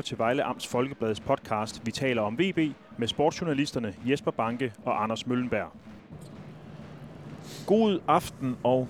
lytter 0.00 0.08
til 0.08 0.18
Vejle 0.18 0.44
Amts 0.44 0.66
Folkebladets 0.66 1.20
podcast 1.20 1.86
Vi 1.86 1.90
taler 1.90 2.22
om 2.22 2.38
VB 2.38 2.74
med 2.98 3.08
sportsjournalisterne 3.08 3.94
Jesper 4.04 4.30
Banke 4.30 4.72
og 4.84 5.02
Anders 5.02 5.26
Møllenberg. 5.26 5.72
God 7.66 8.00
aften 8.08 8.56
og 8.64 8.88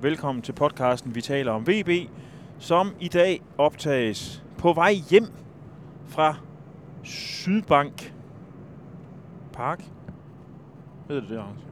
velkommen 0.00 0.42
til 0.42 0.52
podcasten 0.52 1.14
Vi 1.14 1.20
taler 1.20 1.52
om 1.52 1.66
VB, 1.66 2.10
som 2.58 2.94
i 3.00 3.08
dag 3.08 3.42
optages 3.58 4.42
på 4.58 4.72
vej 4.72 4.94
hjem 5.10 5.26
fra 6.08 6.34
Sydbank 7.04 8.14
Park. 9.52 9.84
Ved 11.08 11.16
det 11.16 11.28
det, 11.28 11.38
Anders? 11.38 11.69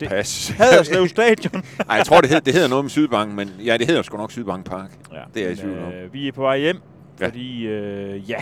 Det- 0.00 0.08
Pas. 0.08 0.48
Haderslev 0.48 1.08
Stadion. 1.08 1.52
Nej, 1.88 1.96
jeg 1.96 2.06
tror, 2.06 2.20
det, 2.20 2.30
hed, 2.30 2.40
det 2.40 2.54
hedder 2.54 2.68
noget 2.68 2.84
med 2.84 2.90
Sydbank, 2.90 3.34
men 3.34 3.50
ja, 3.64 3.76
det 3.76 3.86
hedder 3.86 4.02
sgu 4.02 4.16
nok 4.16 4.30
Sydbank 4.32 4.64
Park. 4.66 4.90
Ja, 5.12 5.20
Det 5.34 5.42
er 5.42 5.44
jeg 5.48 5.52
i 5.52 5.56
tvivl 5.60 5.78
om. 5.78 5.92
øh, 5.92 6.12
Vi 6.12 6.28
er 6.28 6.32
på 6.32 6.40
vej 6.42 6.58
hjem, 6.58 6.80
Ja. 7.20 7.26
fordi 7.26 7.66
øh, 7.66 8.30
ja, 8.30 8.36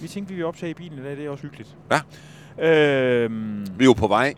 vi 0.00 0.08
tænkte, 0.08 0.30
vi 0.30 0.36
vil 0.36 0.44
optage 0.44 0.70
i 0.70 0.74
bilen 0.74 0.98
i 0.98 1.02
dag. 1.02 1.16
Det 1.16 1.26
er 1.26 1.30
også 1.30 1.42
hyggeligt. 1.42 1.76
Ja. 1.90 2.00
Øhm, 2.68 3.66
Vi 3.78 3.84
er 3.84 3.88
jo 3.88 3.92
på 3.92 4.06
vej 4.06 4.34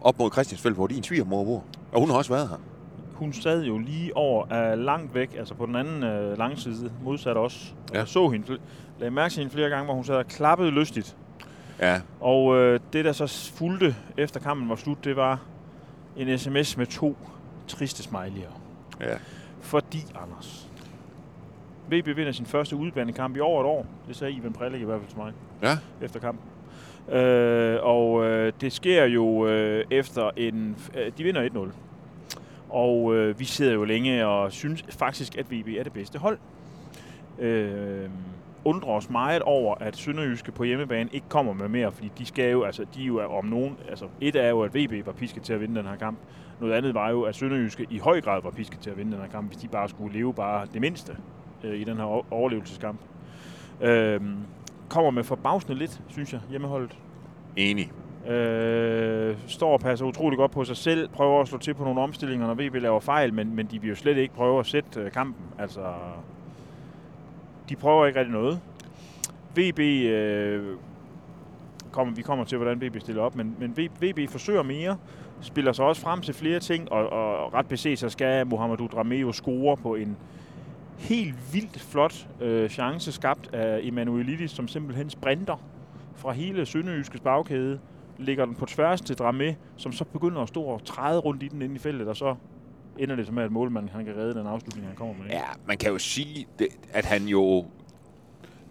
op 0.00 0.18
mod 0.18 0.30
Christiansfeld, 0.30 0.74
hvor 0.74 0.86
din 0.86 1.02
svigermor 1.02 1.44
bor. 1.44 1.64
Og 1.92 2.00
hun 2.00 2.10
har 2.10 2.16
også 2.16 2.32
været 2.32 2.48
her. 2.48 2.56
hun 3.12 3.32
sad 3.32 3.64
jo 3.64 3.78
lige 3.78 4.16
over 4.16 4.44
uh, 4.72 4.78
langt 4.78 5.14
væk, 5.14 5.34
altså 5.38 5.54
på 5.54 5.66
den 5.66 5.76
anden 5.76 6.02
uh, 6.02 6.38
langside, 6.38 6.90
modsat 7.04 7.36
os. 7.36 7.74
Ja. 7.92 7.98
Jeg 7.98 8.08
så 8.08 8.28
hende, 8.28 8.58
lagde 8.98 9.10
mærke 9.14 9.32
til 9.32 9.40
hende 9.40 9.52
flere 9.54 9.68
gange, 9.68 9.84
hvor 9.84 9.94
hun 9.94 10.04
sad 10.04 10.14
og 10.14 10.26
klappede 10.26 10.70
lystigt. 10.70 11.16
Ja, 11.80 12.00
Og 12.20 12.56
øh, 12.56 12.80
det, 12.92 13.04
der 13.04 13.12
så 13.12 13.52
fulgte 13.54 13.96
efter 14.16 14.40
kampen 14.40 14.68
var 14.68 14.76
slut, 14.76 15.04
det 15.04 15.16
var 15.16 15.40
en 16.16 16.38
sms 16.38 16.76
med 16.76 16.86
to 16.86 17.16
triste 17.68 18.08
smiley'er. 18.10 18.52
ja. 19.00 19.16
Fordi, 19.60 19.98
Anders, 20.22 20.68
VB 21.90 22.06
vinder 22.16 22.32
sin 22.32 22.46
første 22.46 22.76
udebanekamp 22.76 23.36
i 23.36 23.40
over 23.40 23.60
et 23.60 23.66
år. 23.66 23.86
Det 24.08 24.16
sagde 24.16 24.32
Ivan 24.32 24.52
Prelik 24.52 24.80
i 24.80 24.84
hvert 24.84 25.00
fald 25.00 25.08
til 25.08 25.18
mig 25.18 25.32
Ja, 25.62 25.78
efter 26.02 26.20
kampen. 26.20 26.44
Øh, 27.16 27.78
og 27.82 28.24
øh, 28.24 28.52
det 28.60 28.72
sker 28.72 29.04
jo 29.04 29.46
øh, 29.46 29.84
efter 29.90 30.30
en... 30.36 30.76
Øh, 30.94 31.12
de 31.18 31.24
vinder 31.24 31.48
1-0. 31.48 31.58
Og 32.68 33.14
øh, 33.14 33.38
vi 33.40 33.44
sidder 33.44 33.72
jo 33.72 33.84
længe 33.84 34.26
og 34.26 34.52
synes 34.52 34.84
faktisk, 34.90 35.36
at 35.38 35.46
VB 35.50 35.68
er 35.78 35.82
det 35.82 35.92
bedste 35.92 36.18
hold. 36.18 36.38
Øh, 37.38 38.08
undrer 38.64 38.90
os 38.90 39.10
meget 39.10 39.42
over, 39.42 39.74
at 39.74 39.96
Sønderjyske 39.96 40.52
på 40.52 40.64
hjemmebane 40.64 41.10
ikke 41.12 41.28
kommer 41.28 41.52
med 41.52 41.68
mere, 41.68 41.92
fordi 41.92 42.10
de 42.18 42.26
skal 42.26 42.50
jo, 42.50 42.62
altså, 42.62 42.86
de 42.94 43.02
er 43.02 43.06
jo 43.06 43.20
om 43.20 43.44
nogen, 43.44 43.76
altså 43.88 44.04
et 44.20 44.36
er 44.36 44.48
jo, 44.48 44.62
at 44.62 44.74
VB 44.74 45.06
var 45.06 45.12
pisket 45.12 45.42
til 45.42 45.52
at 45.52 45.60
vinde 45.60 45.74
den 45.74 45.86
her 45.86 45.96
kamp. 45.96 46.18
Noget 46.60 46.74
andet 46.74 46.94
var 46.94 47.10
jo, 47.10 47.22
at 47.22 47.34
Sønderjyske 47.36 47.86
i 47.90 47.98
høj 47.98 48.20
grad 48.20 48.42
var 48.42 48.50
pisket 48.50 48.80
til 48.80 48.90
at 48.90 48.96
vinde 48.96 49.12
den 49.12 49.20
her 49.20 49.28
kamp, 49.28 49.48
hvis 49.48 49.58
de 49.58 49.68
bare 49.68 49.88
skulle 49.88 50.12
leve 50.18 50.34
bare 50.34 50.66
det 50.72 50.80
mindste 50.80 51.16
øh, 51.64 51.80
i 51.80 51.84
den 51.84 51.96
her 51.96 52.32
overlevelseskamp. 52.32 53.00
Øh, 53.80 54.20
kommer 54.88 55.10
med 55.10 55.24
forbavsende 55.24 55.78
lidt, 55.78 56.00
synes 56.08 56.32
jeg, 56.32 56.40
hjemmeholdet. 56.50 56.98
enig. 57.56 57.92
Øh, 58.30 59.36
står 59.46 59.72
og 59.72 59.80
passer 59.80 60.06
utrolig 60.06 60.38
godt 60.38 60.50
på 60.50 60.64
sig 60.64 60.76
selv, 60.76 61.08
prøver 61.08 61.40
at 61.40 61.48
slå 61.48 61.58
til 61.58 61.74
på 61.74 61.84
nogle 61.84 62.00
omstillinger, 62.00 62.46
når 62.46 62.54
VB 62.54 62.74
laver 62.74 63.00
fejl, 63.00 63.34
men, 63.34 63.56
men 63.56 63.66
de 63.66 63.80
vil 63.80 63.88
jo 63.88 63.94
slet 63.94 64.16
ikke 64.16 64.34
prøve 64.34 64.60
at 64.60 64.66
sætte 64.66 65.00
øh, 65.00 65.10
kampen. 65.10 65.44
Altså, 65.58 65.80
de 67.68 67.76
prøver 67.76 68.06
ikke 68.06 68.18
rigtig 68.18 68.34
noget. 68.34 68.60
VB, 69.56 69.78
øh, 69.78 70.76
kommer, 71.92 72.14
vi 72.14 72.22
kommer 72.22 72.44
til, 72.44 72.58
hvordan 72.58 72.82
VB 72.82 73.00
stiller 73.00 73.22
op, 73.22 73.36
men, 73.36 73.56
men 73.58 73.76
VB, 74.00 74.30
forsøger 74.30 74.62
mere, 74.62 74.96
spiller 75.40 75.72
sig 75.72 75.84
også 75.84 76.02
frem 76.02 76.20
til 76.20 76.34
flere 76.34 76.60
ting, 76.60 76.92
og, 76.92 77.10
og 77.10 77.54
ret 77.54 77.66
beset 77.66 77.98
så 77.98 78.08
skal 78.08 78.46
Mohamedou 78.46 78.86
Drameo 78.86 79.32
score 79.32 79.76
på 79.76 79.94
en 79.94 80.16
helt 80.98 81.54
vildt 81.54 81.80
flot 81.80 82.26
øh, 82.40 82.70
chance 82.70 83.12
skabt 83.12 83.54
af 83.54 83.80
Emanuelidis, 83.82 84.50
som 84.50 84.68
simpelthen 84.68 85.10
sprinter 85.10 85.56
fra 86.16 86.32
hele 86.32 86.66
Sønderjyskes 86.66 87.20
bagkæde, 87.20 87.78
ligger 88.18 88.44
den 88.44 88.54
på 88.54 88.66
tværs 88.66 89.00
til 89.00 89.16
Dramé, 89.20 89.54
som 89.76 89.92
så 89.92 90.04
begynder 90.04 90.42
at 90.42 90.48
stå 90.48 90.62
og 90.62 90.84
træde 90.84 91.20
rundt 91.20 91.42
i 91.42 91.48
den 91.48 91.62
inde 91.62 91.74
i 91.74 91.78
feltet, 91.78 92.08
og 92.08 92.16
så 92.16 92.34
ender 92.98 93.16
det 93.16 93.32
med, 93.32 93.42
at 93.42 93.52
målmanden 93.52 93.90
han 93.94 94.04
kan 94.04 94.16
redde 94.16 94.34
den 94.34 94.46
afslutning, 94.46 94.86
han 94.86 94.96
kommer 94.96 95.14
med. 95.14 95.24
ikke? 95.24 95.36
Ja, 95.36 95.44
man 95.66 95.76
kan 95.78 95.90
jo 95.92 95.98
sige, 95.98 96.46
det, 96.58 96.68
at 96.92 97.04
han 97.04 97.22
jo... 97.22 97.66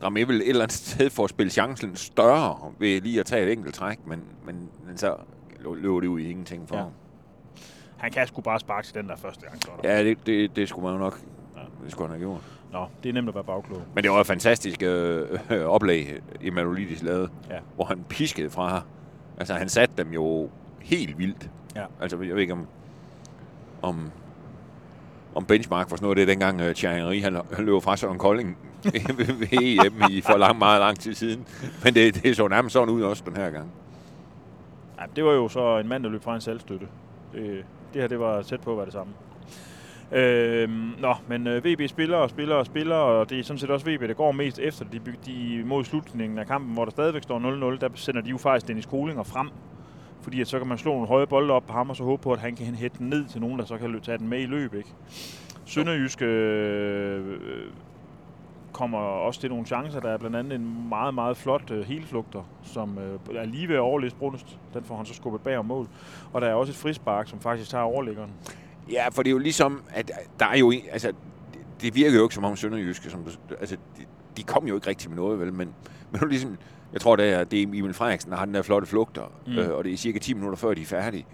Dramé 0.04 0.14
vil 0.26 0.36
et 0.36 0.50
eller 0.50 0.64
andet 0.64 0.78
sted 0.78 1.10
for 1.10 1.24
at 1.24 1.30
spille 1.30 1.50
chancen 1.52 1.96
større 1.96 2.72
ved 2.80 3.02
lige 3.02 3.20
at 3.20 3.26
tage 3.26 3.46
et 3.46 3.52
enkelt 3.52 3.76
træk, 3.76 4.08
men, 4.08 4.24
men, 4.46 4.70
men 4.88 4.98
så 4.98 5.16
løber 5.60 6.00
det 6.00 6.08
ud 6.08 6.20
i 6.20 6.30
ingenting 6.30 6.68
for 6.68 6.76
Ja. 6.76 6.82
ham. 6.82 6.92
Han 7.98 8.12
kan 8.12 8.28
sgu 8.28 8.42
bare 8.42 8.60
sparke 8.60 8.88
til 8.88 8.96
den 8.96 9.08
der 9.10 9.16
første 9.16 9.46
gang, 9.46 9.62
der. 9.84 9.90
Ja, 9.96 10.04
det, 10.04 10.18
det, 10.26 10.56
det 10.56 10.70
skulle 10.70 10.84
man 10.86 10.94
jo 10.94 11.00
nok 11.00 11.20
Ja. 11.56 11.62
det 11.84 11.92
skulle 11.92 12.10
han 12.10 12.20
have 12.20 12.30
gjort. 12.32 12.42
Nå, 12.72 12.86
det 13.04 13.10
er 13.10 13.14
nemt 13.14 13.30
at 13.30 13.36
være 13.36 13.44
bagklog. 13.44 13.82
Men 13.96 14.04
det 14.04 14.12
var 14.12 14.20
et 14.22 14.28
fantastisk 14.28 14.84
øh, 14.84 15.40
øh, 15.50 15.66
oplæg, 15.66 16.20
Emanuelidis 16.42 17.04
lavede, 17.04 17.30
Ja. 17.50 17.58
hvor 17.76 17.86
han 17.86 18.04
piskede 18.10 18.50
fra. 18.50 18.82
Altså, 19.38 19.54
han 19.54 19.70
satte 19.70 19.96
dem 20.04 20.12
jo 20.14 20.50
helt 20.82 21.18
vildt. 21.18 21.50
Ja. 21.76 21.86
Altså, 22.02 22.22
jeg 22.22 22.36
ved 22.36 22.42
ikke, 22.42 22.54
om, 22.54 22.68
om, 23.82 24.12
om 25.36 25.46
benchmark 25.46 25.90
for 25.90 25.96
sådan 25.96 26.06
noget 26.06 26.18
Det 26.18 26.28
det, 26.28 26.34
dengang 26.34 26.62
uh, 26.62 26.74
Thierry 26.74 26.98
Henry, 26.98 27.22
han, 27.22 27.42
han 27.54 27.66
løb 27.66 27.82
fra 27.82 27.98
Søren 27.98 28.18
Kolding 28.18 28.58
ved 29.18 29.48
EM 29.52 30.02
i 30.10 30.22
for 30.22 30.38
lang, 30.38 30.58
meget 30.58 30.80
lang 30.80 31.00
tid 31.00 31.14
siden. 31.14 31.46
Men 31.84 31.94
det, 31.94 32.24
det 32.24 32.36
så 32.36 32.48
nærmest 32.48 32.74
sådan 32.74 32.90
ud 32.90 33.02
også 33.02 33.24
den 33.26 33.36
her 33.36 33.50
gang. 33.50 33.72
Ja, 35.00 35.06
det 35.16 35.26
var 35.26 35.32
jo 35.32 35.48
så 35.48 35.78
en 35.78 35.88
mand, 35.88 36.04
der 36.04 36.10
løb 36.10 36.24
fra 36.24 36.36
en 36.36 36.42
selvstøtte. 36.42 36.88
Det, 37.34 37.66
det 37.94 38.02
her, 38.02 38.08
det 38.08 38.20
var 38.20 38.42
tæt 38.42 38.62
på 38.62 38.72
at 38.72 38.78
være 38.78 38.86
det 38.86 38.94
samme. 38.94 39.14
Øh, 40.12 40.70
nå, 41.00 41.16
men 41.28 41.48
øh, 41.48 41.66
VB 41.66 41.90
spiller 41.90 42.18
og 42.18 42.30
spiller 42.30 42.56
og 42.56 42.66
spiller, 42.66 42.96
og 42.96 43.30
det 43.30 43.40
er 43.40 43.44
sådan 43.44 43.58
set 43.58 43.70
også 43.70 43.86
VB, 43.86 44.02
der 44.02 44.14
går 44.14 44.32
mest 44.32 44.60
efter. 44.60 44.86
De, 44.86 45.02
de 45.26 45.64
mod 45.66 45.84
slutningen 45.84 46.40
af 46.40 46.48
kampen, 46.48 46.74
hvor 46.74 46.86
der 46.86 46.92
stadigvæk 46.92 47.24
står 47.24 47.74
0-0, 47.76 47.80
der 47.80 47.90
sender 47.96 48.22
de 48.22 48.30
jo 48.30 48.38
faktisk 48.38 48.68
Dennis 48.68 48.86
Kolinger 48.86 49.24
frem. 49.24 49.50
Fordi 50.28 50.42
at 50.42 50.48
så 50.48 50.58
kan 50.60 50.68
man 50.68 50.78
slå 50.78 50.92
nogle 50.92 51.08
høje 51.08 51.28
bolde 51.28 51.54
op 51.54 51.64
på 51.68 51.74
ham, 51.74 51.90
og 51.90 51.96
så 51.96 52.04
håbe 52.04 52.24
på, 52.24 52.32
at 52.34 52.40
han 52.40 52.56
kan 52.56 52.66
hætte 52.66 52.98
den 53.00 53.10
ned 53.10 53.26
til 53.26 53.42
nogen, 53.42 53.60
der 53.60 53.66
så 53.66 53.78
kan 53.78 54.02
tage 54.02 54.18
den 54.18 54.28
med 54.28 54.40
i 54.40 54.46
løb. 54.46 54.74
Ikke? 54.74 54.90
Sønderjysk 55.66 56.22
øh, 56.22 57.28
øh, 57.28 57.72
kommer 58.74 58.98
også 58.98 59.40
til 59.42 59.50
nogle 59.50 59.66
chancer. 59.66 60.00
Der 60.00 60.10
er 60.10 60.18
blandt 60.18 60.36
andet 60.36 60.54
en 60.60 60.90
meget, 60.90 61.14
meget 61.14 61.38
flot 61.38 61.72
øh, 61.72 61.86
helflugter, 61.86 62.44
som 62.64 62.98
øh, 62.98 63.36
er 63.36 63.46
lige 63.46 63.68
ved 63.68 63.76
at 63.76 63.82
overlæse 63.82 64.16
Brunst. 64.16 64.58
Den 64.74 64.84
får 64.84 64.98
han 64.98 65.06
så 65.06 65.14
skubbet 65.14 65.42
bag 65.42 65.58
om 65.58 65.66
mål. 65.66 65.88
Og 66.34 66.42
der 66.42 66.48
er 66.48 66.54
også 66.54 66.72
et 66.72 66.78
frispark, 66.78 67.28
som 67.28 67.40
faktisk 67.40 67.70
tager 67.70 67.84
overliggeren. 67.84 68.30
Ja, 68.92 69.08
for 69.10 69.24
det 69.24 69.30
er 69.30 69.34
jo 69.34 69.38
ligesom, 69.40 69.82
at 69.90 70.12
øh, 70.20 70.26
der 70.40 70.46
er 70.46 70.58
jo... 70.58 70.72
en- 70.72 70.82
Altså, 70.92 71.14
det, 71.82 71.96
virker 71.96 72.18
jo 72.18 72.24
ikke 72.24 72.36
som 72.36 72.44
om 72.44 72.56
Sønderjyske, 72.56 73.10
som, 73.10 73.26
altså, 73.60 73.78
de, 73.98 74.02
de 74.38 74.44
kom 74.44 74.68
jo 74.68 74.76
ikke 74.76 74.88
rigtig 74.88 75.10
med 75.10 75.18
noget, 75.18 75.40
vel? 75.40 75.54
Men, 75.54 75.58
men 76.12 76.20
det 76.20 76.22
er 76.22 76.26
ligesom, 76.26 76.58
jeg 76.94 77.02
tror, 77.02 77.16
det 77.16 77.30
er, 77.34 77.44
det 77.44 77.60
er 77.60 77.64
Emil 77.64 77.94
Frederiksen, 77.94 78.32
der 78.32 78.38
har 78.38 78.46
den 78.46 78.54
der 78.54 78.62
flotte 78.62 78.88
flugter, 78.88 79.32
Mm. 79.48 79.54
øh, 79.58 79.76
og 79.78 79.84
det 79.84 79.94
er 79.94 79.98
cirka 79.98 80.20
10 80.20 80.34
minutter 80.34 80.58
før, 80.58 80.74
de 80.74 80.82
er 80.82 80.86
færdige. 80.86 81.26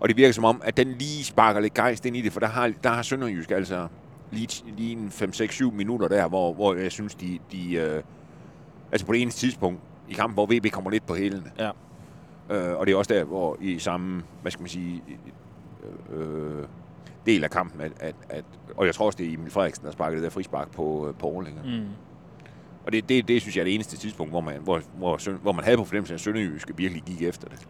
Og 0.00 0.08
det 0.08 0.16
virker 0.16 0.32
som 0.32 0.44
om, 0.44 0.60
at 0.64 0.76
den 0.76 0.88
lige 0.88 1.24
sparker 1.24 1.60
lidt 1.60 1.74
gejst 1.74 2.06
ind 2.06 2.16
i 2.16 2.20
det, 2.20 2.32
for 2.32 2.40
der 2.40 2.46
har, 2.46 2.72
der 2.84 2.90
har 2.90 3.02
Sønderjysk 3.02 3.50
altså 3.50 3.88
lige, 4.30 4.64
lige 4.76 4.92
en 4.92 5.08
5-6-7 5.08 5.70
minutter 5.70 6.08
der, 6.08 6.28
hvor, 6.28 6.52
hvor 6.54 6.74
jeg 6.74 6.92
synes, 6.92 7.14
de, 7.14 7.38
de 7.52 7.74
øh, 7.74 8.02
altså 8.92 9.06
på 9.06 9.12
det 9.12 9.22
eneste 9.22 9.40
tidspunkt 9.40 9.80
i 10.08 10.12
kampen, 10.12 10.34
hvor 10.34 10.46
VB 10.50 10.70
kommer 10.72 10.90
lidt 10.90 11.06
på 11.06 11.14
hælene. 11.14 11.50
Ja. 11.58 11.70
Øh, 12.50 12.78
og 12.78 12.86
det 12.86 12.92
er 12.92 12.96
også 12.96 13.14
der, 13.14 13.24
hvor 13.24 13.56
i 13.60 13.78
samme, 13.78 14.22
hvad 14.42 14.52
skal 14.52 14.62
man 14.62 14.68
sige, 14.68 15.02
øh, 16.12 16.64
del 17.26 17.44
af 17.44 17.50
kampen, 17.50 17.80
at, 17.80 17.92
at, 18.00 18.14
at, 18.28 18.44
og 18.76 18.86
jeg 18.86 18.94
tror 18.94 19.06
også, 19.06 19.16
det 19.16 19.26
er 19.28 19.34
Emil 19.34 19.50
Frederiksen, 19.50 19.84
der 19.86 19.92
sparkede 19.92 20.16
det 20.16 20.24
der 20.24 20.30
frispark 20.30 20.70
på, 20.70 21.08
øh, 21.08 21.14
på 21.14 21.26
Orlinger. 21.26 21.62
Mm. 21.64 21.86
Og 22.86 22.92
det, 22.92 23.08
det, 23.08 23.28
det 23.28 23.40
synes 23.42 23.56
jeg 23.56 23.62
er 23.62 23.64
det 23.64 23.74
eneste 23.74 23.96
tidspunkt, 23.96 24.32
hvor 24.32 24.40
man, 24.40 24.60
hvor, 24.60 24.80
hvor, 24.94 25.38
hvor 25.42 25.52
man 25.52 25.64
havde 25.64 25.76
på 25.76 25.84
fornemmelsen, 25.84 26.14
at 26.14 26.20
Sønderjyske 26.20 26.76
virkelig 26.76 27.02
gik 27.02 27.22
efter 27.22 27.48
det. 27.48 27.68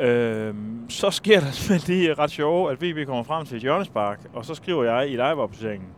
Øhm, 0.00 0.90
så 0.90 1.10
sker 1.10 1.40
der 1.40 1.50
simpelthen 1.50 1.96
det 2.08 2.18
ret 2.18 2.30
sjove, 2.30 2.70
at 2.72 2.82
VB 2.82 3.06
kommer 3.06 3.22
frem 3.22 3.46
til 3.46 3.56
et 3.56 3.62
hjørnespark, 3.62 4.20
og 4.32 4.44
så 4.44 4.54
skriver 4.54 4.84
jeg 4.84 5.06
i 5.08 5.10
liveopdateringen, 5.10 5.88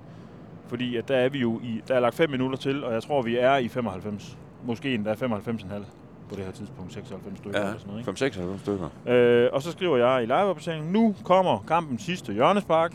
fordi 0.69 0.97
at 0.97 1.09
der 1.09 1.17
er 1.17 1.29
vi 1.29 1.39
jo 1.39 1.61
i, 1.63 1.83
der 1.89 1.95
er 1.95 2.01
lagt 2.01 2.15
5 2.15 2.31
minutter 2.31 2.57
til, 2.59 2.85
og 2.85 2.93
jeg 2.93 3.03
tror, 3.03 3.23
vi 3.23 3.37
er 3.37 3.57
i 3.57 3.69
95. 3.69 4.39
Måske 4.65 4.95
endda 4.95 5.13
95,5 5.13 5.85
på 6.29 6.37
det 6.37 6.45
her 6.45 6.53
tidspunkt, 6.53 6.93
96 6.93 7.39
stykker 7.39 7.61
eller 7.61 7.79
sådan 7.79 7.93
noget. 7.93 8.21
Ikke? 8.23 8.49
5-6 8.55 8.59
stykker. 8.59 8.89
Øh, 9.07 9.49
og 9.53 9.63
så 9.63 9.73
skriver 9.73 9.97
jeg 9.97 10.23
i 10.23 10.27
liveopdateringen, 10.27 10.93
nu 10.93 11.15
kommer 11.25 11.65
kampens 11.69 12.03
sidste 12.03 12.33
hjørnespark, 12.33 12.95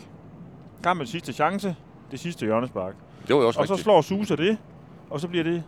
kampens 0.83 1.09
sidste 1.09 1.33
chance, 1.33 1.75
det 2.11 2.19
sidste 2.19 2.45
hjørnespark. 2.45 2.95
Det 3.27 3.35
var 3.35 3.41
jo 3.41 3.47
også 3.47 3.59
Og 3.59 3.67
så 3.67 3.73
rigtigt. 3.73 3.83
slår 3.83 4.01
Susa 4.01 4.35
det, 4.35 4.57
og 5.09 5.19
så 5.19 5.27
bliver 5.27 5.43
det 5.43 5.63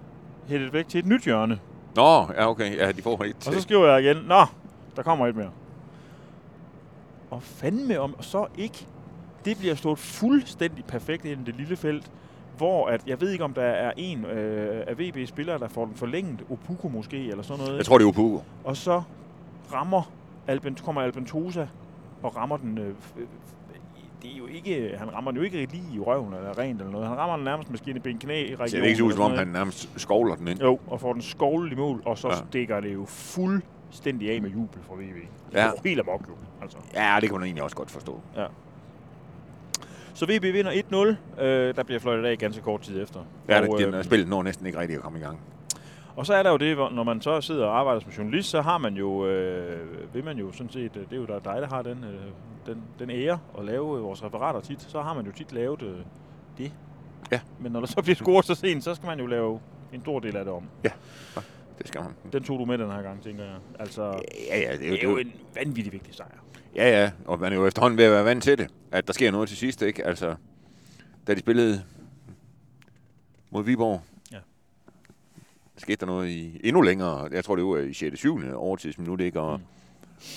hættet 0.47 0.73
væk 0.73 0.87
til 0.87 0.99
et 0.99 1.05
nyt 1.05 1.23
hjørne. 1.23 1.59
Nå, 1.95 2.03
ja 2.37 2.49
okay, 2.49 2.77
ja, 2.77 2.91
de 2.91 3.01
får 3.01 3.23
et 3.23 3.35
Og 3.35 3.43
så 3.43 3.51
til. 3.51 3.61
skriver 3.61 3.87
jeg 3.87 4.03
igen, 4.03 4.17
Nå, 4.27 4.45
der 4.95 5.03
kommer 5.03 5.27
et 5.27 5.35
mere. 5.35 5.49
Og 7.31 7.43
fandme 7.43 7.99
om 7.99 8.15
så 8.21 8.45
ikke. 8.57 8.87
Det 9.45 9.57
bliver 9.57 9.75
slået 9.75 9.99
fuldstændig 9.99 10.85
perfekt 10.85 11.25
ind 11.25 11.41
i 11.41 11.43
det 11.51 11.55
lille 11.55 11.75
felt, 11.75 12.11
hvor 12.57 12.87
at, 12.87 13.01
jeg 13.07 13.21
ved 13.21 13.29
ikke 13.31 13.43
om 13.43 13.53
der 13.53 13.61
er 13.63 13.91
en 13.97 14.25
øh, 14.25 14.83
af 14.87 14.99
VB-spillere, 14.99 15.59
der 15.59 15.67
får 15.67 15.85
den 15.85 15.95
forlænget, 15.95 16.39
Opuko 16.51 16.87
måske, 16.87 17.27
eller 17.29 17.43
sådan 17.43 17.63
noget. 17.65 17.77
Jeg 17.77 17.85
tror, 17.85 17.97
det 17.97 18.05
er 18.05 18.09
Upugo. 18.09 18.39
Og 18.63 18.77
så 18.77 19.01
rammer 19.73 20.11
Alben, 20.47 20.77
kommer 20.85 21.01
Albentosa 21.01 21.67
og 22.23 22.35
rammer 22.35 22.57
den 22.57 22.77
øh, 22.77 22.93
det 24.21 24.33
er 24.33 24.37
jo 24.37 24.47
ikke, 24.47 24.95
han 24.97 25.13
rammer 25.13 25.31
den 25.31 25.37
jo 25.37 25.43
ikke 25.43 25.57
lige 25.71 25.83
i 25.95 25.99
røven 25.99 26.33
eller 26.33 26.57
rent 26.57 26.79
eller 26.79 26.91
noget. 26.91 27.07
Han 27.07 27.17
rammer 27.17 27.35
den 27.35 27.45
nærmest 27.45 27.69
med 27.69 27.77
skinne 27.77 27.99
ben 27.99 28.17
knæ 28.17 28.45
i 28.45 28.55
Det 28.55 28.71
ser 28.71 28.83
ikke 28.83 29.03
ud, 29.03 29.11
som 29.11 29.21
om 29.21 29.31
han 29.31 29.47
nærmest 29.47 29.89
skovler 29.97 30.35
den 30.35 30.47
ind. 30.47 30.61
Jo, 30.61 30.79
og 30.87 31.01
får 31.01 31.13
den 31.13 31.21
skovlet 31.21 31.71
i 31.71 31.75
mål, 31.75 32.01
og 32.05 32.17
så 32.17 32.27
Ja. 32.27 32.33
ja. 32.33 32.39
stikker 32.49 32.79
det 32.79 32.93
jo 32.93 33.05
fuldstændig 33.05 34.31
af 34.31 34.41
med 34.41 34.49
jubel 34.49 34.79
fra 34.87 34.95
VB. 34.95 34.99
Det 34.99 35.53
Ja. 35.53 35.59
er 35.59 35.65
jo 35.65 35.73
helt 35.83 35.99
amok 35.99 36.21
jo. 36.29 36.33
Altså. 36.61 36.77
Ja, 36.93 37.17
det 37.21 37.29
kan 37.29 37.37
man 37.39 37.45
egentlig 37.45 37.63
også 37.63 37.75
godt 37.75 37.91
forstå. 37.91 38.21
Så 40.13 40.25
VB 40.25 40.43
vinder 40.43 40.71
1-0. 41.37 41.41
Øh, 41.43 41.75
der 41.75 41.83
bliver 41.83 41.99
fløjtet 41.99 42.25
af 42.25 42.37
ganske 42.37 42.61
kort 42.61 42.81
tid 42.81 43.03
efter. 43.03 43.19
Ja, 43.49 43.59
og, 43.61 43.77
det, 43.77 43.85
den 43.85 43.93
øh, 43.93 43.99
øh, 43.99 44.03
spillet 44.05 44.27
når 44.27 44.43
næsten 44.43 44.65
ikke 44.65 44.79
rigtig 44.79 44.95
at 44.97 45.01
komme 45.03 45.19
i 45.19 45.21
gang. 45.21 45.39
Og 46.15 46.25
så 46.25 46.33
er 46.33 46.43
der 46.43 46.51
jo 46.51 46.57
det, 46.57 46.77
når 46.77 47.03
man 47.03 47.21
så 47.21 47.41
sidder 47.41 47.65
og 47.65 47.79
arbejder 47.79 48.01
som 48.01 48.11
journalist, 48.11 48.49
så 48.49 48.61
har 48.61 48.77
man 48.77 48.93
jo, 48.95 49.25
øh, 49.27 50.13
vil 50.13 50.23
man 50.23 50.37
jo 50.37 50.51
sådan 50.51 50.69
set, 50.69 50.95
øh, 50.95 51.03
det 51.03 51.13
er 51.13 51.17
jo 51.17 51.25
der 51.25 51.39
dig, 51.39 51.61
der 51.61 51.67
har 51.67 51.81
den, 51.81 52.03
øh, 52.03 52.19
den, 52.65 52.83
den 52.99 53.09
ære 53.09 53.39
at 53.59 53.65
lave 53.65 53.97
øh, 53.97 54.03
vores 54.03 54.23
referater 54.23 54.59
tit, 54.59 54.81
så 54.81 55.01
har 55.01 55.13
man 55.13 55.25
jo 55.25 55.31
tit 55.31 55.53
lavet 55.53 55.81
øh, 55.81 55.97
det. 56.57 56.71
Ja. 57.31 57.39
Men 57.59 57.71
når 57.71 57.79
der 57.79 57.87
så 57.87 58.01
bliver 58.01 58.15
scoret 58.15 58.45
så 58.45 58.55
sent, 58.55 58.83
så 58.83 58.95
skal 58.95 59.07
man 59.07 59.19
jo 59.19 59.25
lave 59.25 59.59
en 59.93 60.01
stor 60.01 60.19
del 60.19 60.37
af 60.37 60.45
det 60.45 60.53
om. 60.53 60.63
Det 61.77 61.87
skal 61.87 62.01
man. 62.01 62.31
Den 62.33 62.43
tog 62.43 62.59
du 62.59 62.65
med 62.65 62.77
den 62.77 62.91
her 62.91 63.01
gang, 63.01 63.23
tænker 63.23 63.43
jeg. 63.43 63.55
Altså, 63.79 64.03
Ja, 64.49 64.59
ja, 64.59 64.77
det 64.77 64.85
er 64.85 64.89
jo, 64.89 64.93
det 64.95 65.03
er 65.03 65.09
jo 65.09 65.17
en 65.17 65.33
vanvittig 65.55 65.93
vigtig 65.93 66.15
sejr. 66.15 66.37
Ja, 66.75 67.01
ja, 67.01 67.11
og 67.25 67.39
man 67.39 67.53
er 67.53 67.57
jo 67.57 67.65
efterhånden 67.67 67.97
ved 67.97 68.05
at 68.05 68.11
være 68.11 68.25
vant 68.25 68.43
til 68.43 68.57
det, 68.57 68.67
at 68.91 69.07
der 69.07 69.13
sker 69.13 69.31
noget 69.31 69.49
til 69.49 69.57
sidst, 69.57 69.81
ikke? 69.81 70.05
Altså, 70.05 70.35
da 71.27 71.33
de 71.33 71.39
spillede 71.39 71.83
mod 73.49 73.63
Viborg, 73.63 74.01
Ja. 74.01 74.08
Skete 75.81 75.95
der 75.95 76.05
noget 76.05 76.29
i 76.29 76.59
endnu 76.63 76.81
længere, 76.81 77.29
jeg 77.31 77.43
tror 77.45 77.55
det 77.55 77.65
var 77.65 77.77
i 77.77 77.93
6. 77.93 78.17
7. 78.19 78.39
overtidsminut, 78.55 79.21
ikke? 79.21 79.39
Og, 79.41 79.59
Mm. 79.59 79.65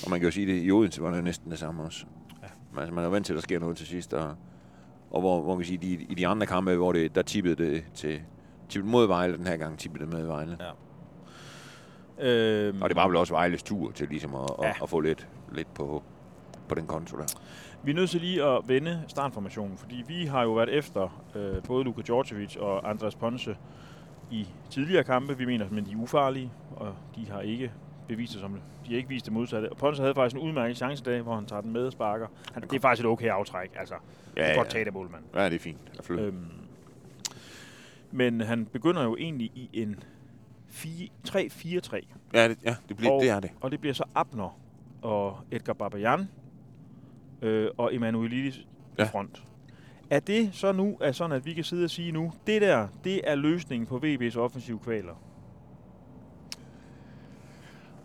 og 0.05 0.11
man 0.11 0.21
kan 0.21 0.27
jo 0.27 0.31
sige 0.31 0.47
det, 0.47 0.65
i 0.67 0.71
Odense 0.71 1.03
var 1.03 1.11
det 1.11 1.17
jo 1.17 1.23
næsten 1.23 1.51
det 1.51 1.59
samme 1.59 1.83
også. 1.83 2.05
Ja. 2.43 2.81
Altså, 2.81 2.95
man 2.95 3.05
er 3.05 3.09
vant 3.09 3.27
til, 3.27 3.33
at 3.33 3.37
der 3.37 3.43
sker 3.43 3.59
noget 3.59 3.77
til 3.77 3.87
sidst, 3.87 4.15
og, 4.15 4.35
og 5.11 5.21
hvor, 5.21 5.41
hvor 5.41 5.51
man 5.55 5.59
kan 5.59 5.67
sige, 5.67 5.79
de, 5.79 5.93
i 6.09 6.15
de 6.15 6.27
andre 6.27 6.47
kampe, 6.47 6.77
hvor 6.77 6.93
det, 6.93 7.15
der 7.15 7.23
tippede 7.23 7.55
det 7.65 7.85
til 7.95 8.21
tippede 8.69 8.91
mod 8.93 9.07
Vejle 9.07 9.37
den 9.37 9.47
her 9.47 9.57
gang, 9.57 9.79
tippede 9.79 10.05
det 10.05 10.13
med 10.15 10.27
Vejle. 10.27 10.57
Ja. 10.61 10.71
Øhm, 12.19 12.83
Og 12.83 12.89
det 12.89 12.97
var 12.97 13.07
vel 13.09 13.17
også 13.17 13.35
Vejles 13.35 13.63
tur 13.63 13.91
til 13.91 14.09
ligesom 14.09 14.35
at, 14.35 14.51
ja. 14.63 14.69
At, 14.69 14.77
at 14.83 14.89
få 14.89 15.01
lidt, 15.01 15.29
lidt 15.53 15.75
på, 15.75 16.03
på 16.69 16.75
den 16.75 16.87
konto 16.87 17.17
der. 17.17 17.25
Vi 17.85 17.91
er 17.91 17.95
nødt 17.95 18.11
til 18.11 18.21
lige 18.21 18.45
at 18.45 18.61
vende 18.67 19.03
startformationen, 19.09 19.77
fordi 19.79 20.05
vi 20.09 20.27
har 20.27 20.43
jo 20.43 20.53
været 20.53 20.69
efter 20.75 21.23
øh, 21.35 21.63
både 21.63 21.85
Luka 21.85 22.03
Djordjevic 22.03 22.57
og 22.57 22.91
Andres 22.91 23.15
Ponce 23.15 23.57
i 24.33 24.49
tidligere 24.71 25.05
kampe. 25.05 25.39
Vi 25.39 25.45
mener, 25.45 25.65
at 25.65 25.71
de 25.87 25.93
er 25.93 25.97
ufarlige, 25.97 26.51
og 26.77 26.95
de 27.17 27.31
har 27.31 27.41
ikke 27.41 27.73
bevist 28.09 28.33
det 28.33 28.41
som 28.41 28.53
De 28.87 28.91
har 28.91 28.97
ikke 28.97 29.09
vist 29.09 29.25
det 29.25 29.33
modsatte. 29.33 29.71
Og 29.73 29.77
Ponce 29.77 30.03
havde 30.03 30.15
faktisk 30.15 30.37
en 30.43 30.49
udmærket 30.49 30.77
chance 30.77 31.03
i 31.03 31.05
dag, 31.05 31.23
hvor 31.23 31.35
han 31.35 31.47
tager 31.47 31.61
den 31.63 31.73
med 31.73 31.87
og 31.87 31.93
sparker. 31.93 32.27
Han, 32.55 32.63
det 32.63 32.73
er 32.73 32.81
faktisk 32.81 33.05
et 33.05 33.11
okay 33.11 33.29
aftræk. 33.29 33.71
Altså, 33.77 33.95
ja, 34.37 34.49
Ja, 34.49 34.55
godt 34.57 34.67
ja. 34.67 34.71
tage 34.71 34.85
det, 34.85 34.93
målmand. 34.95 35.23
Ja, 35.35 35.45
det 35.45 35.55
er 35.55 35.59
fint. 35.59 35.79
Absolut. 35.99 36.21
Øhm, 36.21 36.45
men 38.11 38.41
han 38.41 38.67
begynder 38.67 39.03
jo 39.03 39.17
egentlig 39.17 39.47
i 39.55 39.71
en 39.73 39.97
3-4-3. 41.29 42.07
Ja, 42.35 42.49
det, 42.49 42.59
ja 42.65 42.77
det, 42.89 42.97
bliver, 42.97 43.13
Og- 43.13 43.21
det 43.23 43.31
er 43.31 43.41
det. 43.41 43.51
Og 43.61 43.71
det 43.71 43.81
bliver 43.81 43.95
så 43.95 44.05
Abner 44.15 44.59
og 45.03 45.39
Edgar 45.51 45.73
Babayan 45.73 46.29
øh, 47.43 47.69
og 47.79 47.95
Emanuelidis. 47.95 48.67
Ja. 48.99 49.05
i 49.05 49.09
front. 49.09 49.43
Er 50.13 50.21
det 50.21 50.51
så 50.53 50.73
nu, 50.73 50.97
er 51.01 51.13
sådan, 51.13 51.37
at 51.37 51.47
vi 51.47 51.53
kan 51.53 51.65
sidde 51.65 51.85
og 51.85 51.91
sige 51.91 52.13
nu, 52.13 52.33
det 52.47 52.63
der, 52.63 52.89
det 53.05 53.21
er 53.25 53.35
løsningen 53.35 53.87
på 53.87 54.01
VB's 54.05 54.39
offensive 54.39 54.79
kvaler? 54.85 55.15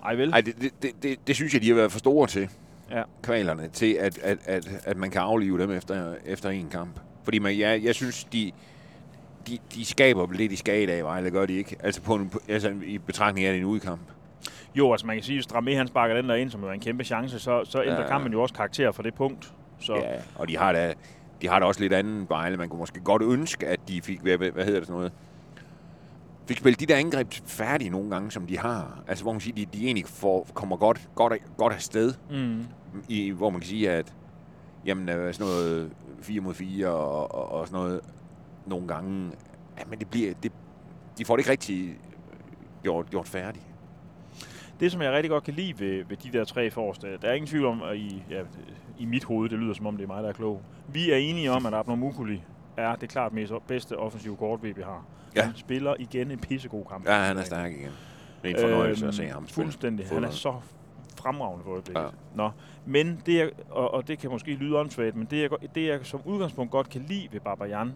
Ej 0.05 0.15
vel? 0.15 0.29
Ej, 0.33 0.41
det, 0.41 0.61
det, 0.61 0.71
det, 0.81 1.03
det, 1.03 1.27
det 1.27 1.35
synes 1.35 1.53
jeg, 1.53 1.61
de 1.61 1.67
har 1.67 1.75
været 1.75 1.91
for 1.91 1.99
store 1.99 2.27
til, 2.27 2.49
Ja. 2.91 3.03
kvalerne, 3.23 3.67
til 3.67 3.93
at, 3.93 4.17
at, 4.17 4.37
at, 4.45 4.67
at 4.85 4.97
man 4.97 5.09
kan 5.11 5.21
aflive 5.21 5.61
dem 5.61 5.71
efter, 5.71 6.15
efter 6.25 6.49
en 6.49 6.69
kamp. 6.69 6.99
Fordi 7.23 7.39
man, 7.39 7.59
jeg, 7.59 7.83
jeg 7.83 7.95
synes, 7.95 8.23
de, 8.23 8.51
de, 9.47 9.57
de 9.75 9.85
skaber 9.85 10.25
vel 10.25 10.37
det, 10.37 10.51
de 10.51 10.57
skal 10.57 10.83
i 10.83 10.85
dag, 10.85 11.03
Vejle, 11.03 11.31
gør 11.31 11.45
de 11.45 11.53
ikke? 11.53 11.75
Altså, 11.83 12.01
på 12.01 12.15
en, 12.15 12.31
altså 12.49 12.73
i 12.85 12.97
betragtning 12.97 13.47
af 13.47 13.53
det 13.53 13.59
en 13.59 13.65
udkamp. 13.65 14.01
Jo, 14.75 14.91
altså 14.91 15.07
man 15.07 15.15
kan 15.15 15.23
sige, 15.23 15.39
at 15.39 15.51
Stramé 15.51 15.75
han 15.75 15.87
sparker 15.87 16.15
den 16.15 16.29
der 16.29 16.35
ind, 16.35 16.49
som 16.49 16.63
er 16.63 16.71
en 16.71 16.79
kæmpe 16.79 17.03
chance, 17.03 17.39
så, 17.39 17.65
så 17.65 17.81
ændrer 17.81 17.95
Ja. 17.95 18.01
ja. 18.01 18.07
kampen 18.07 18.31
jo 18.31 18.41
også 18.41 18.53
karakter 18.55 18.91
for 18.91 19.03
det 19.03 19.13
punkt. 19.13 19.53
Så 19.79 19.95
Ja, 19.95 20.15
og 20.35 20.47
de 20.47 20.57
har 20.57 20.71
da, 20.71 20.93
de 21.41 21.47
har 21.47 21.59
da 21.59 21.65
også 21.65 21.81
lidt 21.81 21.93
anden 21.93 22.29
Vejle. 22.29 22.57
Man 22.57 22.69
kunne 22.69 22.79
måske 22.79 22.99
godt 22.99 23.21
ønske, 23.21 23.67
at 23.67 23.79
de 23.87 24.01
fik, 24.01 24.19
hvad, 24.21 24.37
hvad 24.37 24.65
hedder 24.65 24.79
det 24.79 24.87
sådan 24.87 24.97
noget, 24.97 25.11
fik 26.47 26.57
spillet 26.57 26.79
de 26.79 26.85
der 26.85 26.95
angreb 26.95 27.33
færdige 27.45 27.89
nogle 27.89 28.09
gange, 28.09 28.31
som 28.31 28.47
de 28.47 28.57
har. 28.57 29.03
Altså, 29.07 29.23
hvor 29.23 29.31
man 29.31 29.41
siger, 29.41 29.55
de, 29.55 29.65
de 29.65 29.85
egentlig 29.85 30.05
får, 30.05 30.47
kommer 30.53 30.77
godt, 30.77 31.09
godt, 31.15 31.33
godt 31.57 31.73
afsted. 31.73 32.13
mm, 32.29 32.65
i, 33.09 33.29
hvor 33.29 33.49
man 33.49 33.59
kan 33.59 33.67
sige, 33.67 33.91
at 33.91 34.13
jamen, 34.85 35.09
øh, 35.09 35.33
sådan 35.33 35.47
noget 35.47 35.91
4 36.21 36.41
mod 36.41 36.53
4 36.53 36.87
og, 36.87 37.35
og, 37.35 37.51
og 37.51 37.67
sådan 37.67 37.83
noget 37.83 38.01
nogle 38.65 38.87
gange, 38.87 39.31
ja, 39.79 39.83
men 39.89 39.99
det 39.99 40.09
bliver, 40.09 40.33
det, 40.43 40.51
de 41.17 41.25
får 41.25 41.35
det 41.35 41.41
ikke 41.41 41.51
rigtig 41.51 41.97
gjort, 42.83 43.09
gjort 43.09 43.27
færdigt. 43.27 43.65
det, 44.79 44.91
som 44.91 45.01
jeg 45.01 45.11
rigtig 45.11 45.29
godt 45.29 45.43
kan 45.43 45.53
lide 45.53 45.79
ved, 45.79 46.03
ved 46.09 46.17
de 46.17 46.37
der 46.37 46.45
tre 46.45 46.71
forreste, 46.71 47.17
der 47.21 47.27
er 47.29 47.33
ingen 47.33 47.47
tvivl 47.47 47.65
om, 47.65 47.81
at 47.83 47.97
i, 47.97 48.23
ja, 48.29 48.41
i 48.99 49.05
mit 49.05 49.23
hoved, 49.23 49.49
det 49.49 49.59
lyder 49.59 49.73
som 49.73 49.87
om, 49.87 49.97
det 49.97 50.03
er 50.03 50.07
mig, 50.07 50.23
der 50.23 50.29
er 50.29 50.33
klog. 50.33 50.61
Vi 50.87 51.11
er 51.11 51.15
enige 51.17 51.51
om, 51.51 51.65
at 51.65 51.73
Abner 51.73 51.95
Mukuli 51.95 52.43
er 52.77 52.95
det 52.95 53.09
klart 53.09 53.33
mest 53.33 53.53
bedste 53.67 53.97
offensive 53.97 54.37
kort, 54.37 54.63
VB 54.63 54.83
har. 54.83 55.05
Ja. 55.35 55.43
Han 55.43 55.55
spiller 55.55 55.95
igen 55.99 56.31
en 56.31 56.39
pissegod 56.39 56.85
kamp. 56.85 57.05
Ja, 57.05 57.13
han 57.13 57.37
er 57.37 57.43
stærk 57.43 57.71
igen. 57.71 57.91
Det 58.43 58.51
er 58.51 58.55
en 58.55 58.61
fornøjelse 58.61 59.05
Øhm, 59.05 59.09
at 59.09 59.15
se 59.15 59.27
ham 59.27 59.47
spille. 59.47 59.65
Fuldstændig. 59.65 60.07
Han 60.07 60.23
er 60.23 60.29
så 60.29 60.53
fremragende 61.15 61.63
for 61.63 61.71
øjeblikket. 61.71 62.01
Ja. 62.01 62.07
Nå, 62.35 62.49
men 62.85 63.21
det, 63.25 63.37
jeg, 63.37 63.49
og, 63.69 63.93
og 63.93 64.07
det 64.07 64.19
kan 64.19 64.29
måske 64.29 64.51
lyde 64.53 64.79
åndssvagt, 64.79 65.15
men 65.15 65.27
det 65.31 65.41
jeg, 65.41 65.49
det, 65.75 65.87
jeg 65.87 65.99
som 66.03 66.21
udgangspunkt 66.25 66.71
godt 66.71 66.89
kan 66.89 67.01
lide 67.07 67.27
ved 67.31 67.39
Babayan 67.39 67.93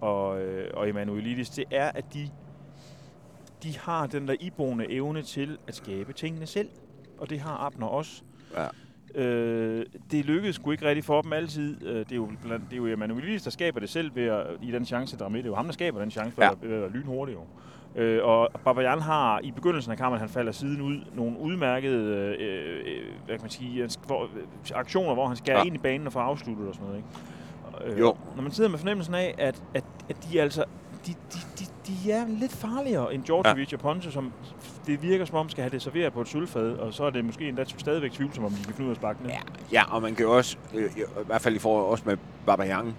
og, 0.00 0.40
øh, 0.42 0.70
og 0.74 0.88
Emanuelidis, 0.88 1.50
det 1.50 1.64
er, 1.70 1.90
at 1.94 2.14
de, 2.14 2.30
de 3.62 3.78
har 3.78 4.06
den 4.06 4.28
der 4.28 4.34
iboende 4.40 4.90
evne 4.92 5.22
til 5.22 5.58
at 5.68 5.74
skabe 5.74 6.12
tingene 6.12 6.46
selv. 6.46 6.68
Og 7.18 7.30
det 7.30 7.40
har 7.40 7.56
Abner 7.56 7.86
også. 7.86 8.22
Ja. 8.56 8.66
Øh, 9.14 9.86
det 10.10 10.24
lykkedes 10.24 10.56
sgu 10.56 10.70
ikke 10.70 10.88
rigtig 10.88 11.04
for 11.04 11.22
dem 11.22 11.32
altid. 11.32 11.86
Øh, 11.86 11.96
det 11.98 12.12
er 12.12 12.16
jo, 12.16 12.28
blandt, 12.44 12.64
det 12.70 12.72
er 12.72 12.76
jo 12.76 12.86
Emanuelidis, 12.86 13.42
der 13.42 13.50
skaber 13.50 13.80
det 13.80 13.88
selv 13.88 14.10
ved 14.14 14.24
at, 14.26 14.46
i 14.62 14.70
den 14.70 14.84
chance, 14.84 15.18
der 15.18 15.24
er 15.24 15.28
med. 15.28 15.38
Det 15.38 15.44
er 15.44 15.50
jo 15.50 15.54
ham, 15.56 15.64
der 15.64 15.72
skaber 15.72 16.00
den 16.00 16.10
chance 16.10 16.42
Ja. 16.44 16.50
at, 16.50 16.56
ved 16.62 16.72
at 16.74 16.80
være 16.80 16.90
lynhurtig. 16.90 17.34
Jo. 17.34 17.40
Øh, 18.00 18.24
og 18.24 18.48
Babayan 18.64 19.00
har 19.00 19.40
i 19.42 19.50
begyndelsen 19.50 19.92
af 19.92 19.98
kampen, 19.98 20.20
han 20.20 20.28
falder 20.28 20.52
siden 20.52 20.80
ud, 20.80 20.96
nogle 21.14 21.38
udmærkede 21.38 22.14
øh, 22.38 22.48
øh, 22.48 23.02
hvad 23.26 23.34
kan 23.36 23.42
man 23.42 23.50
sige, 23.50 23.88
hvor, 24.06 24.22
øh, 24.22 24.28
aktioner, 24.74 25.14
hvor 25.14 25.26
han 25.26 25.36
skærer 25.36 25.58
ja. 25.58 25.64
ind 25.64 25.74
i 25.74 25.78
banen 25.78 26.06
og 26.06 26.12
får 26.12 26.20
afsluttet 26.20 26.68
og 26.68 26.74
sådan 26.74 26.86
noget. 26.88 26.98
Ikke? 27.84 27.92
Øh, 27.94 28.00
Jo. 28.00 28.16
Når 28.36 28.42
man 28.42 28.52
sidder 28.52 28.70
med 28.70 28.78
fornemmelsen 28.78 29.14
af, 29.14 29.34
at, 29.38 29.62
at, 29.74 29.84
at 30.08 30.16
de 30.32 30.40
altså 30.40 30.64
de, 31.06 31.12
de, 31.12 31.38
de, 31.58 31.64
de 31.86 32.12
er 32.12 32.24
lidt 32.40 32.52
farligere 32.52 33.14
end 33.14 33.24
Djordjevic 33.24 33.72
ja. 33.72 33.76
og 33.76 33.80
Ponce, 33.80 34.12
som 34.12 34.32
det 34.88 35.02
virker 35.02 35.24
som 35.24 35.36
om 35.36 35.48
skal 35.48 35.62
have 35.62 35.70
det 35.70 35.82
serveret 35.82 36.12
på 36.12 36.20
et 36.20 36.28
sølvfad, 36.28 36.72
og 36.72 36.94
så 36.94 37.04
er 37.04 37.10
det 37.10 37.24
måske 37.24 37.48
endda 37.48 37.64
stadigvæk 37.64 38.12
tvivlsomt, 38.12 38.46
om 38.46 38.52
de 38.52 38.64
kan 38.64 38.74
finde 38.74 38.84
ud 38.84 38.90
af 38.90 38.94
at 38.94 39.00
sparke 39.00 39.22
ned. 39.22 39.30
Ja, 39.30 39.40
ja, 39.72 39.94
og 39.94 40.02
man 40.02 40.14
kan 40.14 40.24
jo 40.24 40.36
også, 40.36 40.56
øh, 40.74 40.90
i 40.96 41.02
hvert 41.26 41.40
fald 41.40 41.56
i 41.56 41.58
forhold 41.58 41.86
også 41.86 42.04
med 42.06 42.16
Babayang, 42.46 42.94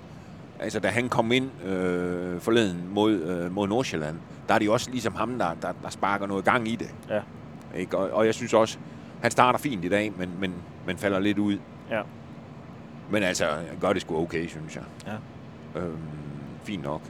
altså 0.60 0.80
da 0.80 0.88
han 0.88 1.10
kom 1.10 1.32
ind 1.32 1.64
øh, 1.66 2.40
forleden 2.40 2.84
mod, 2.92 3.12
øh, 3.12 3.52
mod 3.52 3.68
Nordsjælland, 3.68 4.18
der 4.48 4.54
er 4.54 4.60
det 4.60 4.66
jo 4.66 4.74
også 4.74 4.92
ligesom 4.92 5.16
ham, 5.16 5.38
der, 5.38 5.54
der, 5.62 5.72
der 5.84 5.90
sparker 5.90 6.28
noget 6.28 6.46
gang 6.46 6.68
i 6.68 6.76
det. 6.76 6.94
Ja. 7.10 7.22
Ikke? 7.76 7.98
Og, 7.98 8.10
og 8.10 8.26
jeg 8.26 8.34
synes 8.34 8.54
også, 8.54 8.78
han 9.22 9.32
starter 9.32 9.60
fint 9.60 9.86
i 9.86 9.90
dag, 9.90 10.14
men, 10.18 10.30
men, 10.40 10.54
men 10.86 10.98
falder 10.98 11.20
lidt 11.20 11.38
ud. 11.38 11.58
Ja. 11.90 12.02
Men 13.12 13.24
altså, 13.24 13.46
gør 13.82 13.94
det 13.94 14.02
sgu 14.02 14.18
okay, 14.18 14.48
synes 14.48 14.76
jeg. 14.76 14.84
Ja. 15.08 15.80
Øhm, 15.80 15.98
fint 16.64 16.84
nok. 16.84 17.02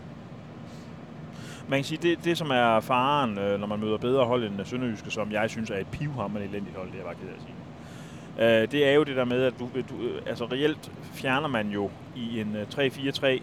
Man 1.70 1.80
kan 1.80 1.84
sige, 1.84 2.00
det, 2.02 2.26
det 2.26 2.38
som 2.38 2.52
er 2.52 2.80
faren, 2.80 3.38
øh, 3.38 3.60
når 3.60 3.68
man 3.68 3.80
møder 3.80 3.98
bedre 3.98 4.26
hold 4.26 4.44
end 4.44 4.66
Sønderjyske, 4.66 5.12
som 5.12 5.32
jeg 5.32 5.50
synes 5.50 5.70
er 5.70 5.78
et 5.78 5.88
pivhammerende 5.88 6.50
elendigt 6.50 6.78
hold, 6.78 6.88
det 6.88 6.94
er 6.94 6.98
jeg 6.98 7.06
bare 7.06 7.16
ked 7.16 7.28
af 7.28 7.36
at 7.36 7.42
sige. 7.42 8.62
Øh, 8.62 8.72
det 8.72 8.88
er 8.88 8.94
jo 8.94 9.04
det 9.04 9.16
der 9.16 9.26
med, 9.26 9.44
at 9.44 9.54
du, 9.60 9.70
du, 9.90 10.04
øh, 10.04 10.22
altså 10.26 10.46
reelt 10.46 10.92
fjerner 11.14 11.48
man 11.48 11.70
jo 11.70 11.90
i 12.16 12.42
en 12.42 12.56
øh, 12.56 12.68
3-4-3 12.86 13.42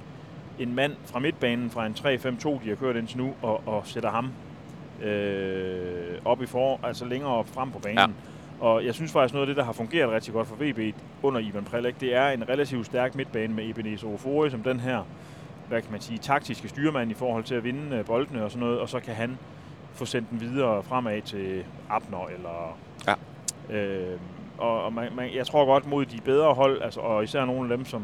en 0.58 0.74
mand 0.74 0.92
fra 1.04 1.18
midtbanen 1.18 1.70
fra 1.70 1.86
en 1.86 1.92
3-5-2, 1.92 2.64
de 2.64 2.68
har 2.68 2.76
kørt 2.76 2.96
indtil 2.96 3.18
nu, 3.18 3.34
og, 3.42 3.62
og 3.66 3.82
sætter 3.86 4.10
ham 4.10 4.30
øh, 5.02 6.18
op 6.24 6.42
i 6.42 6.46
for, 6.46 6.80
altså 6.82 7.04
længere 7.04 7.30
op 7.30 7.48
frem 7.48 7.70
på 7.70 7.78
banen. 7.78 7.98
Ja. 7.98 8.06
Og 8.60 8.84
jeg 8.84 8.94
synes 8.94 9.12
faktisk 9.12 9.34
noget 9.34 9.46
af 9.46 9.46
det, 9.46 9.56
der 9.56 9.64
har 9.64 9.72
fungeret 9.72 10.10
rigtig 10.10 10.32
godt 10.32 10.48
for 10.48 10.56
VB 10.60 10.94
under 11.22 11.40
Ivan 11.40 11.64
Prelik, 11.64 12.00
det 12.00 12.14
er 12.14 12.28
en 12.28 12.48
relativt 12.48 12.86
stærk 12.86 13.14
midtbane 13.14 13.54
med 13.54 13.70
Ebenezer 13.70 14.08
Ofori 14.08 14.50
som 14.50 14.62
den 14.62 14.80
her 14.80 15.02
hvad 15.68 15.82
kan 15.82 15.92
man 15.92 16.00
sige, 16.00 16.18
taktiske 16.18 16.68
styrmand 16.68 17.10
i 17.10 17.14
forhold 17.14 17.44
til 17.44 17.54
at 17.54 17.64
vinde 17.64 17.96
øh, 17.96 18.04
boldene 18.04 18.44
og 18.44 18.50
sådan 18.50 18.66
noget, 18.66 18.80
og 18.80 18.88
så 18.88 19.00
kan 19.00 19.14
han 19.14 19.38
få 19.92 20.04
sendt 20.04 20.30
den 20.30 20.40
videre 20.40 20.82
fremad 20.82 21.22
til 21.22 21.64
Abner 21.90 22.26
eller... 22.36 22.78
Ja. 23.06 23.14
Øh, 23.76 24.18
og 24.58 24.84
og 24.84 24.92
man, 24.92 25.08
man, 25.16 25.34
jeg 25.34 25.46
tror 25.46 25.66
godt 25.66 25.86
mod 25.86 26.04
de 26.04 26.20
bedre 26.24 26.54
hold, 26.54 26.82
altså, 26.82 27.00
og 27.00 27.24
især 27.24 27.44
nogle 27.44 27.72
af 27.72 27.76
dem, 27.76 27.86
som, 27.86 28.02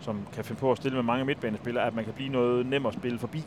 som 0.00 0.20
kan 0.34 0.44
finde 0.44 0.60
på 0.60 0.70
at 0.70 0.76
stille 0.76 0.94
med 0.94 1.02
mange 1.02 1.24
midtbanespillere, 1.24 1.86
at 1.86 1.94
man 1.94 2.04
kan 2.04 2.12
blive 2.12 2.28
noget 2.28 2.66
nemmere 2.66 2.92
at 2.92 2.98
spille 2.98 3.18
forbi 3.18 3.44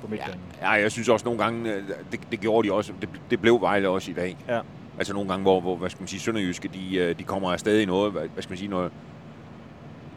på 0.00 0.06
midtbanen. 0.06 0.40
Ja, 0.60 0.70
jeg 0.70 0.92
synes 0.92 1.08
også 1.08 1.24
nogle 1.24 1.42
gange, 1.42 1.74
øh, 1.74 1.82
det, 2.12 2.20
det 2.30 2.40
gjorde 2.40 2.68
de 2.68 2.72
også, 2.72 2.92
det, 3.00 3.08
det 3.30 3.40
blev 3.40 3.60
Vejle 3.60 3.88
også 3.88 4.10
i 4.10 4.14
dag. 4.14 4.36
Ja. 4.48 4.60
Altså 4.98 5.14
nogle 5.14 5.28
gange, 5.30 5.42
hvor, 5.42 5.60
hvor 5.60 5.76
hvad 5.76 5.90
skal 5.90 6.02
man 6.02 6.08
sige, 6.08 6.20
Sønderjyske, 6.20 6.68
de, 6.68 6.96
øh, 6.96 7.18
de 7.18 7.24
kommer 7.24 7.52
afsted 7.52 7.80
i 7.80 7.84
noget, 7.84 8.12
hvad, 8.12 8.28
hvad 8.28 8.42
skal 8.42 8.50
man 8.50 8.58
sige, 8.58 8.68
noget, 8.68 8.92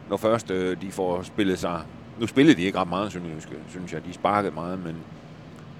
når 0.08 0.16
først 0.16 0.48
de 0.48 0.88
får 0.90 1.22
spillet 1.22 1.58
sig... 1.58 1.80
Nu 2.20 2.26
spillede 2.26 2.56
de 2.56 2.62
ikke 2.62 2.78
ret 2.78 2.88
meget, 2.88 3.10
synes 3.10 3.26
jeg, 3.28 3.58
synes 3.68 3.92
jeg. 3.92 4.04
De 4.04 4.12
sparkede 4.12 4.54
meget, 4.54 4.78
men, 4.78 4.96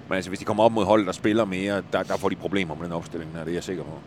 men 0.07 0.15
altså, 0.15 0.29
hvis 0.29 0.39
de 0.39 0.45
kommer 0.45 0.63
op 0.63 0.71
mod 0.71 0.85
hold, 0.85 1.05
der 1.05 1.11
spiller 1.11 1.45
mere, 1.45 1.83
der, 1.93 2.03
der 2.03 2.17
får 2.17 2.29
de 2.29 2.35
problemer 2.35 2.75
med 2.75 2.83
den 2.85 2.91
opstilling 2.91 3.31
her, 3.31 3.43
det 3.43 3.49
er 3.49 3.53
jeg 3.53 3.63
sikker 3.63 3.83
på. 3.83 3.99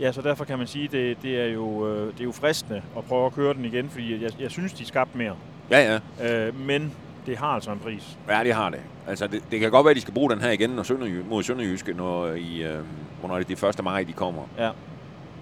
Ja, 0.00 0.12
så 0.12 0.22
derfor 0.22 0.44
kan 0.44 0.58
man 0.58 0.66
sige, 0.66 0.88
det, 0.92 1.22
det 1.22 1.40
er 1.40 1.46
jo 1.46 1.88
øh, 1.88 2.12
det 2.12 2.20
er 2.20 2.24
jo 2.24 2.32
fristende 2.32 2.82
at 2.96 3.04
prøve 3.04 3.26
at 3.26 3.32
køre 3.32 3.54
den 3.54 3.64
igen, 3.64 3.90
fordi 3.90 4.22
jeg, 4.22 4.40
jeg 4.40 4.50
synes, 4.50 4.72
de 4.72 4.84
skabte 4.86 5.18
mere. 5.18 5.36
Ja, 5.70 6.00
ja. 6.20 6.46
Øh, 6.48 6.60
men 6.60 6.92
det 7.26 7.36
har 7.36 7.46
altså 7.46 7.72
en 7.72 7.78
pris. 7.78 8.18
Ja, 8.28 8.44
det 8.44 8.54
har 8.54 8.70
det. 8.70 8.80
Altså, 9.06 9.26
det, 9.26 9.42
det 9.50 9.60
kan 9.60 9.70
godt 9.70 9.84
være, 9.84 9.90
at 9.90 9.96
de 9.96 10.00
skal 10.00 10.14
bruge 10.14 10.30
den 10.30 10.40
her 10.40 10.50
igen 10.50 10.70
når 10.70 10.82
Sønderjy, 10.82 11.20
mod 11.28 11.42
Sønderjyske, 11.42 11.92
når, 11.92 12.26
i, 12.26 12.62
øh, 12.62 12.78
hvornår 13.20 13.34
er 13.34 13.42
det 13.42 13.60
de 13.60 13.68
1. 13.68 13.84
maj, 13.84 14.02
de 14.02 14.12
kommer. 14.12 14.42
Ja. 14.58 14.70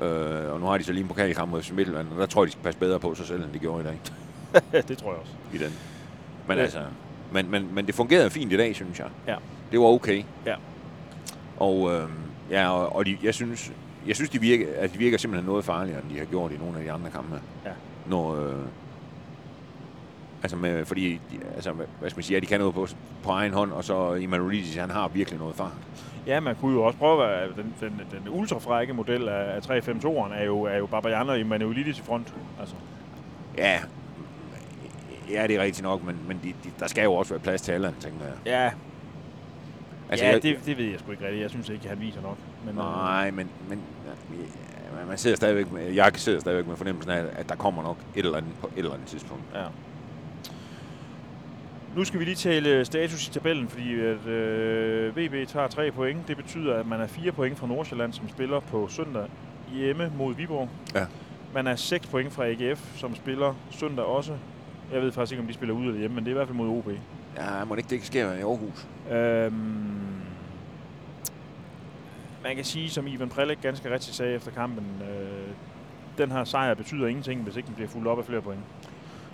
Øh, 0.06 0.52
og 0.52 0.61
nu 0.61 0.66
har 0.66 0.78
de 0.78 0.85
så 0.85 0.92
lige 0.92 1.02
en 1.02 1.09
pokalkamp 1.09 1.50
mod 1.50 1.62
FC 1.62 1.70
Midtjylland, 1.70 2.09
og 2.12 2.18
der 2.20 2.26
tror 2.26 2.42
jeg, 2.42 2.47
de 2.47 2.52
skal 2.52 2.62
passe 2.64 2.80
bedre 2.80 3.00
på 3.00 3.14
sig 3.14 3.26
selv, 3.26 3.44
end 3.44 3.52
de 3.52 3.59
gjorde 3.59 3.82
i 3.82 3.87
dag. 3.87 4.00
det 4.88 4.99
tror 4.99 5.11
jeg 5.11 5.20
også. 5.20 5.32
I 5.54 5.59
den. 5.59 5.73
Men 6.50 6.59
Ja. 6.59 6.62
altså, 6.64 6.80
men, 7.33 7.50
men, 7.50 7.75
men 7.75 7.87
det 7.87 7.95
fungerede 7.95 8.30
fint 8.30 8.52
i 8.52 8.57
dag, 8.57 8.75
synes 8.75 8.99
jeg. 8.99 9.07
Ja. 9.26 9.35
Det 9.73 9.80
var 9.80 9.87
okay. 9.87 10.23
Ja. 10.47 10.54
Og, 11.57 11.92
øh, 11.92 12.09
ja, 12.50 12.71
og, 12.71 12.97
og 12.97 13.07
de, 13.07 13.16
jeg 13.23 13.35
synes, 13.35 13.73
jeg 14.07 14.16
synes 14.16 14.30
de, 14.30 14.40
virker, 14.40 14.66
at 14.78 14.92
de 14.92 14.99
virker 14.99 15.19
simpelthen 15.19 15.47
noget 15.50 15.64
farligere, 15.64 16.00
end 16.02 16.11
de 16.11 16.19
har 16.19 16.25
gjort 16.25 16.52
i 16.52 16.57
nogle 16.57 16.78
af 16.78 16.85
de 16.85 16.92
andre 16.92 17.11
kampe. 17.11 17.40
Ja. 17.64 17.71
Når, 18.07 18.47
øh, 18.47 18.54
altså 20.42 20.57
med, 20.57 20.85
fordi, 20.85 21.21
altså, 21.54 21.73
hvad 21.73 22.11
skal 22.11 22.19
man 22.19 22.23
sige, 22.25 22.35
ja, 22.37 22.40
de 22.40 22.47
kan 22.47 22.61
noget 22.61 22.75
på, 22.75 22.87
på 23.23 23.30
egen 23.30 23.52
hånd, 23.52 23.73
og 23.73 23.85
så 23.85 24.14
Emanuelidis, 24.14 24.75
han 24.76 24.90
har 24.90 25.09
virkelig 25.09 25.38
noget 25.38 25.54
fart. 25.57 25.73
Ja, 26.26 26.40
man 26.40 26.57
kunne 26.57 26.75
jo 26.75 26.83
også 26.83 26.99
prøve 26.99 27.26
at 27.28 27.49
den, 27.57 27.75
den, 27.80 28.00
den 28.11 28.28
ultrafrække 28.28 28.92
model 28.95 29.28
af, 29.28 29.57
af 29.57 29.61
352'eren 29.80 30.33
er 30.35 30.45
jo, 30.45 30.62
er 30.62 30.76
jo 30.76 30.87
Babajan 30.87 31.28
og 31.30 31.40
Emanuelidis 31.40 31.99
i 31.99 32.02
front. 32.02 32.35
Altså, 32.61 32.75
Ja, 33.59 33.80
ja, 35.32 35.46
det 35.46 35.56
er 35.56 35.62
rigtigt 35.62 35.82
nok, 35.82 36.04
men, 36.04 36.16
men 36.28 36.40
de, 36.42 36.49
de, 36.64 36.70
der 36.80 36.87
skal 36.87 37.04
jo 37.04 37.14
også 37.14 37.32
være 37.34 37.40
plads 37.40 37.62
til 37.62 37.72
Allan, 37.72 37.94
tænker 38.00 38.25
jeg. 38.25 38.34
ja, 38.46 38.70
Altså, 40.10 40.25
ja 40.26 40.32
jeg, 40.32 40.42
det, 40.42 40.58
det 40.66 40.78
ved 40.78 40.84
jeg 40.84 41.00
sgu 41.00 41.10
ikke 41.10 41.25
rigtigt. 41.25 41.42
Jeg 41.42 41.50
synes 41.50 41.68
ikke, 41.68 41.88
han 41.88 42.00
viser 42.00 42.20
nok. 42.22 42.37
Men, 42.64 42.78
øh, 42.78 42.84
Nej, 42.84 43.30
men, 43.30 43.50
men 43.68 43.80
ja, 44.06 45.06
man 45.06 45.18
sidder 45.18 45.37
stadigvæk 45.37 45.72
med, 45.72 45.92
jeg 45.92 46.12
sidder 46.14 46.40
stadigvæk 46.40 46.66
med 46.66 46.76
fornemmelsen 46.76 47.12
af, 47.12 47.25
at 47.37 47.49
der 47.49 47.54
kommer 47.56 47.82
nok 47.82 47.96
et 48.16 48.25
eller 48.25 48.38
andet 48.38 48.52
på 48.60 48.66
et 48.66 48.78
eller 48.78 48.92
andet 48.92 49.06
tidspunkt. 49.08 49.42
Ja. 49.54 49.64
Nu 51.96 52.04
skal 52.04 52.20
vi 52.20 52.25
lige 52.25 52.34
tale 52.34 52.84
status 52.84 53.28
i 53.28 53.30
tabellen, 53.30 53.68
fordi 53.68 54.00
at, 54.00 54.26
øh, 54.26 55.16
VB 55.16 55.49
tager 55.49 55.68
tre 55.68 55.90
point. 55.90 56.28
Det 56.28 56.37
betyder, 56.37 56.75
at 56.75 56.87
man 56.87 57.00
er 57.00 57.06
fire 57.06 57.32
point 57.32 57.58
fra 57.58 57.66
Nordsjælland, 57.66 58.12
som 58.12 58.28
spiller 58.28 58.60
på 58.60 58.88
søndag 58.88 59.25
hjemme 59.72 60.12
mod 60.16 60.34
Viborg. 60.34 60.68
Ja. 60.94 61.06
Man 61.54 61.66
er 61.66 61.76
6 61.76 62.06
point 62.06 62.32
fra 62.32 62.46
AGF, 62.46 62.99
som 62.99 63.14
spiller 63.14 63.54
søndag 63.70 64.04
også. 64.04 64.32
Jeg 64.92 65.02
ved 65.02 65.12
faktisk 65.12 65.32
ikke, 65.32 65.40
om 65.42 65.47
de 65.47 65.54
spiller 65.54 65.75
ude 65.75 65.87
eller 65.87 65.99
hjemme, 66.00 66.14
men 66.14 66.25
det 66.25 66.30
er 66.30 66.35
i 66.35 66.38
hvert 66.38 66.47
fald 66.49 66.56
mod 66.56 66.68
OB. 66.78 66.88
Ja, 67.37 67.64
må 67.64 67.75
det 67.75 67.82
ikke 67.82 67.97
det 68.00 68.06
sker 68.06 68.32
i 68.32 68.40
Aarhus? 68.40 68.87
Øhm, 69.12 69.52
man 72.42 72.56
kan 72.56 72.64
sige, 72.64 72.90
som 72.90 73.06
Ivan 73.06 73.28
Prelik 73.28 73.59
ganske 73.62 73.92
rigtigt 73.92 74.16
sagde 74.16 74.35
efter 74.35 74.50
kampen, 74.50 74.85
øh, 75.02 75.49
den 76.18 76.30
her 76.32 76.44
sejr 76.44 76.75
betyder 76.75 77.06
ingenting, 77.06 77.42
hvis 77.42 77.56
ikke 77.56 77.66
den 77.66 77.75
bliver 77.75 77.88
fuldt 77.88 78.06
op 78.09 78.18
af 78.18 78.25
flere 78.25 78.40
point. 78.42 78.61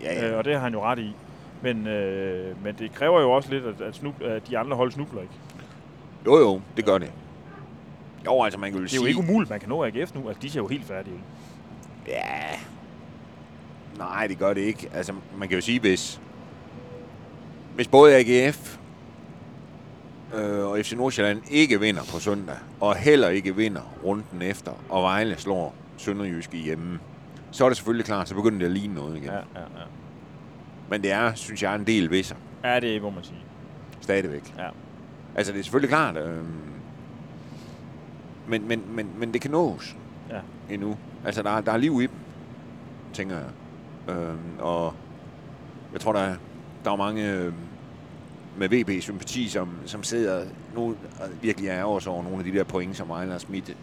Ja, 0.02 0.30
Øh, 0.30 0.38
og 0.38 0.44
det 0.44 0.54
har 0.54 0.60
han 0.60 0.72
jo 0.72 0.82
ret 0.82 0.98
i. 0.98 1.14
Men, 1.62 1.86
øh, 1.86 2.64
men 2.64 2.74
det 2.78 2.92
kræver 2.94 3.20
jo 3.20 3.30
også 3.32 3.50
lidt, 3.50 3.64
at, 3.64 3.80
at, 3.80 3.94
snub, 3.94 4.22
at 4.22 4.48
de 4.48 4.58
andre 4.58 4.76
hold 4.76 4.92
snubler 4.92 5.22
ikke. 5.22 5.34
Jo, 6.26 6.36
jo, 6.38 6.60
det 6.76 6.84
gør 6.84 6.98
det. 6.98 7.12
Jo, 8.26 8.42
altså 8.42 8.60
man 8.60 8.70
kan 8.70 8.78
jo 8.80 8.84
Det 8.84 8.92
er 8.92 8.96
jo 8.96 9.00
sige... 9.00 9.08
ikke 9.08 9.20
umuligt, 9.20 9.50
man 9.50 9.60
kan 9.60 9.68
nå 9.68 9.84
AGF 9.84 10.14
nu. 10.14 10.28
Altså, 10.28 10.42
de 10.42 10.50
ser 10.50 10.60
jo 10.60 10.66
helt 10.68 10.84
færdige 10.84 11.14
ud. 11.14 11.20
Ja. 12.08 12.22
Nej, 13.98 14.26
det 14.26 14.38
gør 14.38 14.54
det 14.54 14.60
ikke. 14.60 14.88
Altså, 14.94 15.12
man 15.38 15.48
kan 15.48 15.56
jo 15.56 15.60
sige, 15.62 15.80
hvis... 15.80 16.20
Hvis 17.74 17.88
både 17.88 18.16
AGF 18.16 18.78
øh, 20.34 20.66
og 20.66 20.78
FC 20.82 20.92
Nordsjælland 20.92 21.42
ikke 21.50 21.80
vinder 21.80 22.02
på 22.12 22.18
søndag, 22.18 22.56
og 22.80 22.96
heller 22.96 23.28
ikke 23.28 23.56
vinder 23.56 23.80
runden 24.04 24.42
efter, 24.42 24.72
og 24.88 25.02
Vejle 25.02 25.38
slår 25.38 25.74
Sønderjyske 25.96 26.56
hjemme, 26.56 26.98
så 27.50 27.64
er 27.64 27.68
det 27.68 27.76
selvfølgelig 27.76 28.06
klart, 28.06 28.28
så 28.28 28.34
begynder 28.34 28.58
det 28.58 28.66
at 28.66 28.72
ligne 28.72 28.94
noget 28.94 29.16
igen. 29.16 29.24
Ja, 29.26 29.34
Ja. 29.34 29.40
ja. 29.60 29.84
Men 30.90 31.02
det 31.02 31.12
er, 31.12 31.34
synes 31.34 31.62
jeg, 31.62 31.74
en 31.74 31.86
del 31.86 32.10
ved 32.10 32.22
sig. 32.22 32.36
Ja, 32.64 32.80
det 32.80 33.02
må 33.02 33.10
man 33.10 33.24
sige. 33.24 33.38
Stadigvæk. 34.00 34.54
Ja. 34.58 34.68
Altså, 35.34 35.52
det 35.52 35.58
er 35.58 35.62
selvfølgelig 35.62 35.90
klart. 35.90 36.16
Øh, 36.16 36.44
men, 38.48 38.68
men, 38.68 38.82
men, 38.90 39.08
men 39.18 39.32
det 39.32 39.40
kan 39.40 39.50
nås 39.50 39.96
Ja. 40.30 40.38
endnu. 40.74 40.96
Altså, 41.24 41.42
der, 41.42 41.50
er- 41.50 41.60
der 41.60 41.72
er 41.72 41.76
liv 41.76 42.00
i 42.02 42.06
dem, 42.06 42.14
tænker 43.12 43.36
jeg. 43.36 43.46
Øh, 44.08 44.34
og 44.58 44.94
jeg 45.92 46.00
tror, 46.00 46.12
der, 46.12 46.20
er- 46.20 46.36
der 46.84 46.92
er 46.92 46.96
mange 46.96 47.32
øh, 47.32 47.52
med 48.58 48.68
VB-sympati, 48.68 49.48
som, 49.48 49.68
som 49.86 50.02
sidder 50.02 50.44
nu 50.74 50.88
og 51.20 51.28
virkelig 51.42 51.68
er 51.68 51.84
også 51.84 52.10
over 52.10 52.22
nogle 52.22 52.38
af 52.38 52.44
de 52.44 52.52
der 52.52 52.64
point, 52.64 52.96
som 52.96 53.08
Vejle 53.08 53.30
har 53.32 53.38
smidt. 53.38 53.76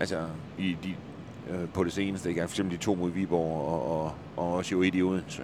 Altså, 0.00 0.26
i 0.58 0.76
de, 0.84 0.94
øh, 1.50 1.68
på 1.68 1.84
det 1.84 1.92
seneste. 1.92 2.28
Ikke? 2.28 2.40
For 2.40 2.44
eksempel 2.48 2.76
de 2.78 2.82
to 2.82 2.94
mod 2.94 3.10
Viborg, 3.10 3.68
og, 3.68 4.02
og, 4.04 4.12
og 4.36 4.52
også 4.54 4.74
jo 4.74 4.82
et 4.82 4.94
i 4.94 5.02
Odense. 5.02 5.42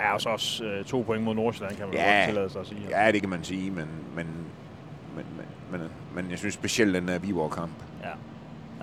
Ja, 0.00 0.14
og 0.14 0.20
så 0.20 0.28
også 0.28 0.64
øh, 0.64 0.84
to 0.84 1.02
point 1.06 1.24
mod 1.24 1.34
Nordsjælland, 1.34 1.76
kan 1.76 1.86
man 1.86 1.96
Ja. 1.96 2.14
godt 2.16 2.26
tillade 2.26 2.50
sig 2.50 2.60
at 2.60 2.66
sige. 2.66 2.80
Ja, 2.90 3.12
det 3.12 3.20
kan 3.20 3.30
man 3.30 3.44
sige, 3.44 3.70
men, 3.70 3.86
men, 4.16 4.26
men, 5.16 5.24
men, 5.70 5.80
men, 5.80 5.88
men 6.14 6.30
jeg 6.30 6.38
synes 6.38 6.54
specielt 6.54 6.94
den 6.94 7.08
der 7.08 7.18
Viborg-kamp. 7.18 7.72
ja. 8.02 8.08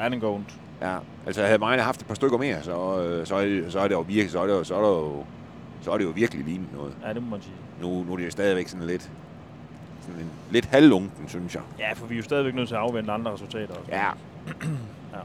Ja, 0.03 0.09
den 0.09 0.19
går 0.19 0.35
ondt. 0.35 0.55
Ja, 0.81 0.97
altså 1.25 1.43
havde 1.45 1.59
Vejle 1.59 1.81
haft 1.81 2.01
et 2.01 2.07
par 2.07 2.15
stykker 2.15 2.37
mere, 2.37 2.63
så, 2.63 3.01
øh, 3.03 3.25
så, 3.27 3.35
er, 3.35 3.69
så 3.69 3.79
er 3.79 3.87
det 3.87 3.95
jo 3.95 4.01
virkelig, 4.01 4.31
så 4.31 4.39
er 4.41 4.47
det 4.47 4.53
jo, 4.53 4.63
så 4.63 4.75
er 4.75 4.79
det 4.81 4.87
jo, 4.87 5.23
så 5.81 5.91
er 5.91 5.97
det 5.97 6.05
jo 6.05 6.09
virkelig 6.09 6.45
lignende 6.45 6.73
noget. 6.75 6.93
Ja, 7.05 7.13
det 7.13 7.23
må 7.23 7.29
man 7.29 7.41
sige. 7.41 7.53
Nu, 7.81 8.03
nu 8.03 8.13
er 8.13 8.17
det 8.17 8.25
jo 8.25 8.31
stadigvæk 8.31 8.67
sådan 8.67 8.87
lidt, 8.87 9.11
sådan 10.01 10.21
en, 10.21 10.29
lidt 10.51 10.65
halvlunken, 10.65 11.27
synes 11.29 11.55
jeg. 11.55 11.63
Ja, 11.79 11.93
for 11.93 12.05
vi 12.05 12.13
er 12.15 12.17
jo 12.17 12.23
stadigvæk 12.23 12.55
nødt 12.55 12.67
til 12.67 12.75
at 12.75 12.81
afvente 12.81 13.11
andre 13.11 13.33
resultater. 13.33 13.73
Også. 13.73 13.91
Ja. 13.91 14.09
Ja. 15.13 15.17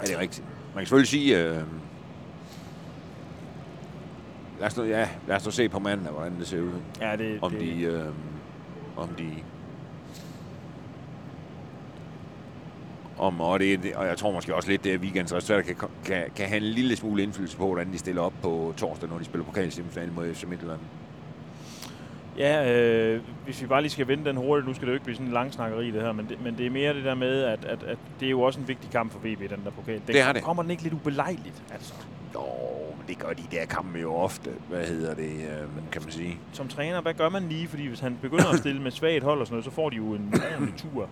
ja. 0.00 0.06
det 0.06 0.14
er 0.14 0.18
rigtigt. 0.18 0.46
Man 0.74 0.80
kan 0.80 0.86
selvfølgelig 0.86 1.08
sige, 1.08 1.38
øh, 1.44 1.62
lad, 4.60 4.66
os 4.66 4.76
nu, 4.76 4.84
ja, 4.84 5.08
lad 5.28 5.36
os 5.36 5.44
nu 5.44 5.50
se 5.50 5.68
på 5.68 5.78
mandag, 5.78 6.12
hvordan 6.12 6.38
det 6.38 6.46
ser 6.46 6.60
ud. 6.60 6.72
ja 7.00 7.16
det, 7.16 7.38
Om 7.42 7.50
det, 7.50 7.60
de, 7.60 7.82
øh, 7.82 8.04
om 8.96 9.08
de, 9.08 9.28
om, 13.18 13.40
og, 13.40 13.60
det, 13.60 13.94
og 13.94 14.06
jeg 14.06 14.16
tror 14.16 14.32
måske 14.32 14.54
også 14.54 14.68
lidt, 14.70 14.84
det 14.84 14.94
er 14.94 14.98
weekends 14.98 15.34
resultater 15.34 15.62
kan, 15.62 15.88
kan, 16.04 16.24
kan 16.36 16.48
have 16.48 16.56
en 16.56 16.62
lille 16.62 16.96
smule 16.96 17.22
indflydelse 17.22 17.56
på, 17.56 17.66
hvordan 17.66 17.92
de 17.92 17.98
stiller 17.98 18.22
op 18.22 18.32
på 18.42 18.74
torsdag, 18.76 19.08
når 19.08 19.18
de 19.18 19.24
spiller 19.24 19.44
pokalsemifinalen 19.44 20.14
mod 20.14 20.34
FC 20.34 20.44
Midtjylland. 20.44 20.80
Ja, 22.38 22.72
øh, 22.72 23.20
hvis 23.44 23.62
vi 23.62 23.66
bare 23.66 23.80
lige 23.80 23.90
skal 23.90 24.08
vende 24.08 24.24
den 24.24 24.36
hurtigt, 24.36 24.68
nu 24.68 24.74
skal 24.74 24.86
det 24.86 24.92
jo 24.92 24.94
ikke 24.94 25.04
blive 25.04 25.16
sådan 25.16 25.26
en 25.26 25.32
lang 25.32 25.52
snakkeri 25.52 25.90
det 25.90 26.02
her, 26.02 26.12
men 26.12 26.28
det, 26.28 26.44
men 26.44 26.58
det 26.58 26.66
er 26.66 26.70
mere 26.70 26.94
det 26.94 27.04
der 27.04 27.14
med, 27.14 27.42
at, 27.42 27.64
at, 27.64 27.82
at 27.82 27.98
det 28.20 28.26
er 28.26 28.30
jo 28.30 28.40
også 28.40 28.60
en 28.60 28.68
vigtig 28.68 28.90
kamp 28.90 29.12
for 29.12 29.18
VB, 29.18 29.40
den 29.40 29.60
der 29.64 29.70
pokal. 29.70 29.94
Den 29.94 30.02
Det 30.06 30.20
er 30.20 30.32
det. 30.32 30.42
Kommer 30.42 30.62
den 30.62 30.70
ikke 30.70 30.82
lidt 30.82 30.94
ubelejligt, 30.94 31.62
altså? 31.72 31.94
Jo, 32.34 32.40
men 32.98 33.08
det 33.08 33.18
gør 33.18 33.32
de 33.32 33.42
der 33.50 33.64
kampe 33.64 33.98
jo 33.98 34.14
ofte. 34.14 34.50
Hvad 34.68 34.86
hedder 34.86 35.14
det, 35.14 35.30
øh, 35.30 35.68
kan 35.92 36.02
man 36.02 36.10
sige? 36.10 36.38
Som 36.52 36.68
træner, 36.68 37.00
hvad 37.00 37.14
gør 37.14 37.28
man 37.28 37.48
lige? 37.48 37.68
Fordi 37.68 37.86
hvis 37.86 38.00
han 38.00 38.18
begynder 38.22 38.48
at 38.52 38.58
stille 38.58 38.82
med 38.82 38.90
svagt 38.90 39.24
hold 39.24 39.40
og 39.40 39.46
sådan 39.46 39.54
noget, 39.54 39.64
så 39.64 39.70
får 39.70 39.90
de 39.90 39.96
jo 39.96 40.14
en 40.14 40.34
ordentlig 40.52 40.74
tur 40.76 41.08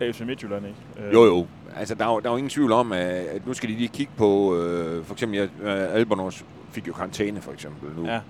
af 0.00 0.14
FC 0.14 0.20
Midtjylland, 0.20 0.64
ikke? 0.66 1.06
Øh, 1.08 1.14
Jo, 1.14 1.24
jo. 1.24 1.46
Altså, 1.76 1.94
der 1.94 2.04
er 2.06 2.12
jo, 2.12 2.20
der 2.20 2.26
er 2.28 2.32
jo 2.32 2.36
ingen 2.36 2.50
tvivl 2.50 2.72
om, 2.72 2.92
at, 2.92 3.46
nu 3.46 3.54
skal 3.54 3.68
de 3.68 3.74
lige 3.74 3.88
kigge 3.88 4.12
på, 4.16 4.56
øh, 4.56 5.04
for 5.04 5.12
eksempel, 5.14 5.38
ja, 5.38 5.44
øh, 5.44 5.94
Albornoz 5.94 6.42
fik 6.70 6.88
jo 6.88 6.92
karantæne, 6.92 7.40
for 7.40 7.52
eksempel, 7.52 7.90
nu. 8.02 8.08
Ja, 8.10 8.20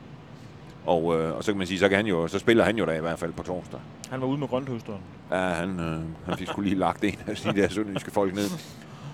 Og, 0.87 1.21
øh, 1.21 1.37
og 1.37 1.45
så 1.45 1.53
kan 1.53 1.59
man 1.59 1.67
sige, 1.67 1.79
så, 1.79 1.89
kan 1.89 1.97
han 1.97 2.07
jo, 2.07 2.29
så 2.29 2.39
spiller 2.39 2.65
han 2.65 2.77
jo 2.79 2.85
da 2.87 2.93
i 2.93 3.01
hvert 3.01 3.19
fald 3.19 3.33
på 3.33 3.43
torsdag. 3.43 3.81
han 4.11 4.21
var 4.21 4.27
ude 4.27 4.39
med 4.39 4.49
grønthøsteren. 4.49 5.01
Ja, 5.31 5.37
han, 5.37 5.81
øh, 5.81 6.01
han 6.27 6.37
fik 6.39 6.49
sgu 6.49 6.61
lige 6.61 6.75
lagt 6.75 7.05
en 7.05 7.15
af 7.27 7.37
de 7.37 7.61
der 7.63 7.69
sønderjyske 7.69 8.11
folk 8.11 8.35
ned. 8.35 8.45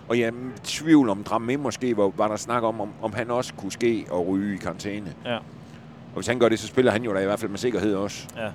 Og 0.08 0.18
jeg 0.18 0.28
i 0.28 0.58
tvivl 0.64 1.08
om 1.08 1.24
Dramé 1.28 1.56
måske, 1.56 1.96
var, 1.96 2.12
var 2.16 2.28
der 2.28 2.36
snak 2.36 2.62
om, 2.62 2.80
om, 2.80 2.88
om 3.02 3.12
han 3.12 3.30
også 3.30 3.54
kunne 3.54 3.72
ske 3.72 4.06
og 4.10 4.26
ryge 4.28 4.54
i 4.54 4.56
karantæne. 4.58 5.12
Ja. 5.24 5.36
Og 5.36 6.14
hvis 6.14 6.26
han 6.26 6.38
gør 6.38 6.48
det, 6.48 6.58
så 6.58 6.66
spiller 6.66 6.92
han 6.92 7.02
jo 7.04 7.14
da 7.14 7.20
i 7.20 7.24
hvert 7.24 7.38
fald 7.40 7.50
med 7.50 7.58
sikkerhed 7.58 7.94
også. 7.94 8.28
Ja. 8.36 8.48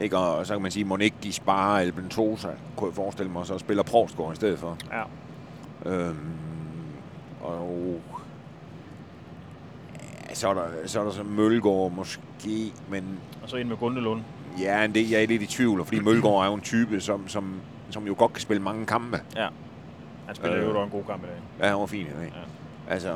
Ikke? 0.00 0.18
Og 0.18 0.46
så 0.46 0.54
kan 0.54 0.62
man 0.62 0.70
sige, 0.70 0.84
må 0.84 0.96
ikke 0.96 1.16
de 1.22 1.32
sparer 1.32 1.80
Alben 1.80 2.08
Tosa, 2.08 2.48
kunne 2.76 2.88
jeg 2.88 2.94
forestille 2.94 3.32
mig, 3.32 3.40
og 3.40 3.46
så 3.46 3.58
spiller 3.58 3.82
Provsgaard 3.82 4.32
i 4.32 4.36
stedet 4.36 4.58
for. 4.58 4.76
Ja. 4.92 5.02
Øhm, 5.90 6.16
og 7.40 8.00
ja, 10.28 10.34
så 10.34 10.48
er 10.48 10.54
der 10.54 10.62
så, 10.86 11.00
er 11.00 11.04
der 11.04 11.10
så 11.10 11.22
Mølgaard 11.22 11.92
måske, 11.92 12.72
men 12.88 13.18
Og 13.42 13.48
så 13.50 13.56
ind 13.56 13.68
med 13.68 13.76
Gundelund. 13.76 14.20
ja, 14.60 14.80
men 14.80 14.94
det, 14.94 15.10
jeg 15.10 15.22
er 15.22 15.26
lidt 15.26 15.42
i 15.42 15.46
tvivl, 15.46 15.84
fordi 15.84 16.00
Mølgaard 16.00 16.42
er 16.42 16.46
jo 16.46 16.54
en 16.54 16.60
type, 16.60 17.00
som, 17.00 17.28
som, 17.28 17.60
som 17.90 18.06
jo 18.06 18.14
godt 18.18 18.32
kan 18.32 18.40
spille 18.40 18.62
mange 18.62 18.86
kampe. 18.86 19.20
Han 20.26 20.34
spiller 20.36 20.58
Øh. 20.58 20.64
jo 20.64 20.82
en 20.82 20.90
god 20.90 21.04
kamp 21.04 21.22
i 21.22 21.26
dag. 21.26 21.36
Ja, 21.60 21.68
han 21.70 21.80
var 21.80 21.86
fin 21.86 22.06
i 22.06 22.10
dag. 22.20 22.32
Ja. 22.36 22.92
Altså, 22.92 23.12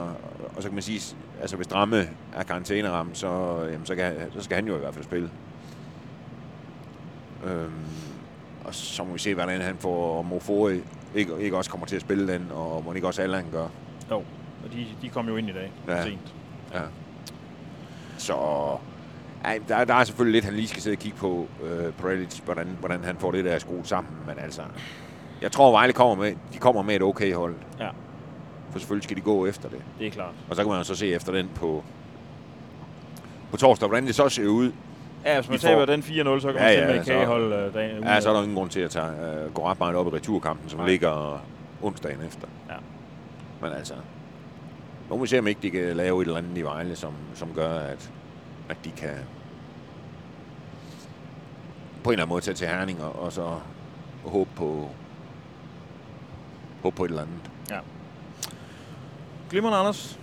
og 0.56 0.62
så 0.62 0.68
kan 0.68 0.74
man 0.74 0.82
sige, 0.82 1.16
altså 1.40 1.56
hvis 1.56 1.66
Dramme 1.66 2.08
er 2.36 2.42
karantæneramt, 2.42 3.18
så, 3.18 3.58
jamen, 3.72 3.86
så, 3.86 3.94
kan, 3.94 4.12
så 4.32 4.42
skal 4.42 4.54
han 4.54 4.66
jo 4.66 4.76
i 4.76 4.78
hvert 4.78 4.94
fald 4.94 5.04
spille. 5.04 5.30
Øhm, 7.44 7.72
og 8.64 8.74
så 8.74 9.04
må 9.04 9.12
vi 9.12 9.18
se, 9.18 9.34
hvordan 9.34 9.60
han 9.60 9.76
får 9.76 10.22
Mofori 10.22 10.80
ikke, 11.14 11.32
ikke 11.40 11.56
også 11.56 11.70
kommer 11.70 11.86
til 11.86 11.96
at 11.96 12.02
spille 12.02 12.32
den, 12.32 12.46
og 12.54 12.82
må 12.84 12.92
ikke 12.92 13.06
også 13.06 13.22
Allan 13.22 13.46
gør. 13.52 13.66
Jo. 14.10 14.16
Og 14.16 14.72
de, 14.72 14.86
de 15.02 15.08
kom 15.08 15.28
jo 15.28 15.36
ind 15.36 15.48
i 15.48 15.52
dag 15.52 15.72
Ja. 15.88 16.04
sent. 16.04 16.34
Ja. 16.74 16.80
Så 18.18 18.34
ej, 19.44 19.60
der, 19.68 19.84
der 19.84 19.94
er 19.94 20.04
selvfølgelig 20.04 20.32
lidt, 20.32 20.44
han 20.44 20.54
lige 20.54 20.68
skal 20.68 20.82
sidde 20.82 20.94
og 20.94 20.98
kigge 20.98 21.18
på, 21.18 21.46
øh, 21.64 21.92
Prelic, 21.92 22.38
hvordan, 22.44 22.76
hvordan 22.80 23.04
han 23.04 23.16
får 23.16 23.30
det 23.32 23.44
der 23.44 23.58
skruet 23.58 23.86
sammen. 23.88 24.12
Men 24.26 24.38
altså, 24.38 24.62
jeg 25.42 25.52
tror, 25.52 25.70
Vejle 25.72 25.92
kommer 25.92 26.14
med, 26.24 26.34
de 26.52 26.58
kommer 26.58 26.82
med 26.82 26.96
et 26.96 27.02
okay 27.02 27.34
hold. 27.34 27.54
Ja. 27.80 27.88
For 28.70 28.78
selvfølgelig 28.78 29.04
skal 29.04 29.16
de 29.16 29.20
gå 29.20 29.46
efter 29.46 29.68
det. 29.68 29.78
Det 29.98 30.06
er 30.06 30.10
klart. 30.10 30.34
Og 30.50 30.56
så 30.56 30.62
kan 30.62 30.68
man 30.70 30.78
jo 30.78 30.84
så 30.84 30.94
se 30.94 31.14
efter 31.14 31.32
den 31.32 31.50
på, 31.54 31.84
på 33.50 33.56
torsdag, 33.56 33.88
hvordan 33.88 34.06
det 34.06 34.14
så 34.14 34.28
ser 34.28 34.46
ud. 34.46 34.72
Ja, 35.24 35.34
hvis 35.40 35.48
man 35.48 35.54
Vi 35.54 35.58
får- 35.60 35.68
taber 35.68 35.84
den 35.86 36.02
4-0, 36.02 36.40
så 36.40 36.46
kan 36.52 36.54
man 36.54 36.62
Ja, 36.62 36.68
ja, 36.70 36.80
ja, 36.80 36.86
ja, 36.88 36.94
med 36.96 37.04
så- 37.72 37.78
dagen 37.78 38.02
Ja, 38.04 38.20
så 38.20 38.28
er 38.28 38.32
der 38.34 38.42
ingen 38.42 38.56
grund 38.56 38.70
til 38.70 38.80
at 38.80 38.90
tage, 38.90 39.06
øh, 39.44 39.54
gå 39.54 39.66
ret 39.66 39.78
meget 39.78 39.96
op 39.96 40.06
i 40.06 40.10
returkampen, 40.16 40.68
som 40.70 40.78
Nej. 40.78 40.88
ligger 40.88 41.42
onsdagen 41.82 42.22
efter. 42.26 42.48
Ja. 42.70 42.74
Men 43.60 43.72
altså, 43.72 43.94
nu 45.10 45.16
må 45.16 45.22
vi 45.22 45.26
se, 45.26 45.38
om 45.38 45.46
ikke 45.46 45.62
de 45.62 45.70
kan 45.70 45.96
lave 45.96 46.22
et 46.22 46.26
eller 46.26 46.38
andet 46.38 46.58
i 46.58 46.62
Vejle, 46.62 46.96
som, 46.96 47.12
som 47.34 47.48
gør, 47.54 47.74
at, 47.78 48.10
at 48.68 48.76
de 48.84 48.90
kan 48.90 49.10
på 52.04 52.10
en 52.10 52.12
eller 52.12 52.22
anden 52.24 52.28
måde 52.28 52.40
tage 52.40 52.54
til 52.54 52.66
Herning 52.68 53.02
og, 53.04 53.22
og 53.22 53.32
så 53.32 53.50
håbe 54.26 54.50
på, 54.56 54.88
håbe 56.82 56.96
på 56.96 57.04
et 57.04 57.08
eller 57.08 57.22
andet. 57.22 57.82
Glimrende, 59.50 59.78
Anders. 59.78 60.18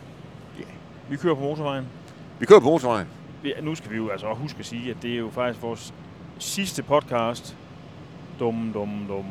Ja. 0.59 0.63
Vi 1.09 1.17
kører 1.17 1.35
på 1.35 1.41
motorvejen. 1.41 1.85
Vi 2.39 2.45
kører 2.45 2.59
på 2.59 2.65
motorvejen. 2.65 3.07
Nu 3.61 3.75
skal 3.75 3.91
vi 3.91 3.95
jo 3.97 4.09
altså 4.09 4.33
huske 4.33 4.59
at 4.59 4.65
sige, 4.65 4.91
at 4.91 4.97
det 5.01 5.13
er 5.13 5.17
jo 5.17 5.29
faktisk 5.29 5.63
vores 5.63 5.93
sidste 6.39 6.83
podcast. 6.83 7.57
Dum, 8.39 8.71
dum, 8.73 9.05
dum. 9.07 9.25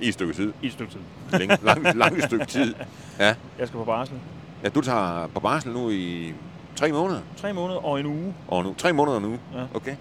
I 0.00 0.08
et 0.08 0.14
stykke 0.14 0.32
tid. 0.34 0.52
I 0.62 0.66
et 0.66 0.72
stykke 0.72 0.92
tid. 0.92 1.00
Længe, 1.38 1.58
lang, 1.62 1.96
lang 1.96 2.22
stykke 2.22 2.44
tid. 2.44 2.74
Jeg 3.18 3.36
skal 3.58 3.70
på 3.78 3.84
barsel. 3.84 4.18
Ja, 4.62 4.68
du 4.68 4.80
tager 4.80 5.26
på 5.26 5.40
barsel 5.40 5.72
nu 5.72 5.90
i 5.90 6.32
tre 6.76 6.92
måneder. 6.92 7.20
Tre 7.36 7.52
måneder 7.52 7.84
og 7.84 8.00
en 8.00 8.06
uge. 8.06 8.34
Og 8.48 8.64
nu, 8.64 8.74
tre 8.78 8.92
måneder 8.92 9.18
nu. 9.18 9.38
Ja. 9.54 9.64
Okay. 9.74 9.96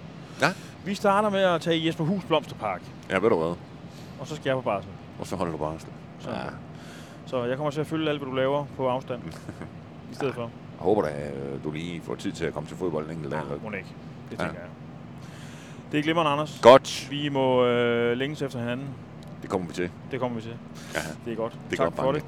Vi 0.86 0.96
starter 0.96 1.30
med 1.30 1.40
at 1.40 1.62
tage 1.62 1.86
Jesper 1.88 2.04
Hus 2.04 2.24
Blomsterpark. 2.24 2.82
Ja, 3.10 3.18
ved 3.18 3.30
du 3.30 3.38
hvad? 3.38 3.56
Og 4.20 4.28
så 4.28 4.36
skal 4.36 4.50
jeg 4.50 4.56
på 4.56 4.62
barsel. 4.62 4.90
Og 5.20 5.28
så 5.28 5.36
holder 5.36 5.52
du 5.52 5.58
barsel. 5.58 5.90
Så, 6.20 6.30
Ja. 6.30 6.36
så 7.26 7.44
jeg 7.44 7.58
kommer 7.58 7.72
til 7.72 7.82
at 7.82 7.88
følge 7.88 8.10
alt, 8.10 8.20
hvad 8.20 8.30
du 8.30 8.36
laver 8.36 8.66
på 8.78 8.90
afstand. 8.90 9.22
I 10.12 10.16
stedet 10.16 10.34
for. 10.36 10.50
Jeg 10.78 10.84
håber 10.86 11.02
da, 11.02 11.08
at 11.08 11.34
du 11.64 11.72
lige 11.72 12.02
får 12.02 12.16
tid 12.16 12.32
til 12.32 12.46
at 12.46 12.54
komme 12.54 12.70
til 12.70 12.78
fodbold 12.78 13.06
en 13.06 13.12
enkelt 13.12 13.32
dag. 13.32 13.40
Ja, 13.52 13.70
må 13.70 13.76
ikke. 13.76 13.88
Det 14.32 14.40
Ja. 14.40 14.44
tænker 14.44 14.60
jeg. 14.62 14.70
Det 15.92 16.00
er 16.00 16.04
glimrende, 16.04 16.32
Anders. 16.32 16.60
Godt. 16.62 17.08
Vi 17.12 17.30
må 17.30 17.66
øh, 17.66 18.18
længes 18.18 18.42
efter 18.42 18.60
hinanden. 18.60 18.88
Det 19.42 19.50
kommer 19.50 19.68
vi 19.68 19.74
til. 19.74 19.90
Det 20.12 20.20
kommer 20.20 20.36
vi 20.36 20.42
til. 20.42 20.54
Ja, 20.96 21.00
Det 21.26 21.32
er 21.34 21.38
godt. 21.38 21.54
det 21.70 21.80
er 21.80 21.84
tak 21.84 21.86
godt, 21.86 21.96
for 21.96 22.04
Banke. 22.04 22.20
det. 22.20 22.26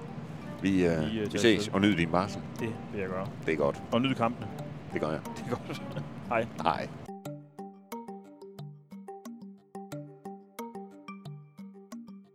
Vi, 0.62 0.86
øh, 0.86 1.02
Vi, 1.14 1.20
øh, 1.20 1.34
vi 1.34 1.38
ses 1.38 1.68
og 1.68 1.82
nyd 1.82 1.96
din 1.96 2.10
barsel. 2.10 2.42
Det 2.60 2.70
vil 2.92 3.00
jeg 3.02 3.10
gøre. 3.10 3.28
Det 3.46 3.54
er 3.54 3.58
godt. 3.58 3.82
Og 3.92 4.02
nyde 4.02 4.16
kampene. 4.16 4.48
Det 4.94 5.02
gør 5.02 5.10
jeg. 5.10 5.20
Det 5.38 5.44
er 5.46 5.50
godt. 5.50 5.82
Hej. 6.30 6.46
Hej. 6.64 6.88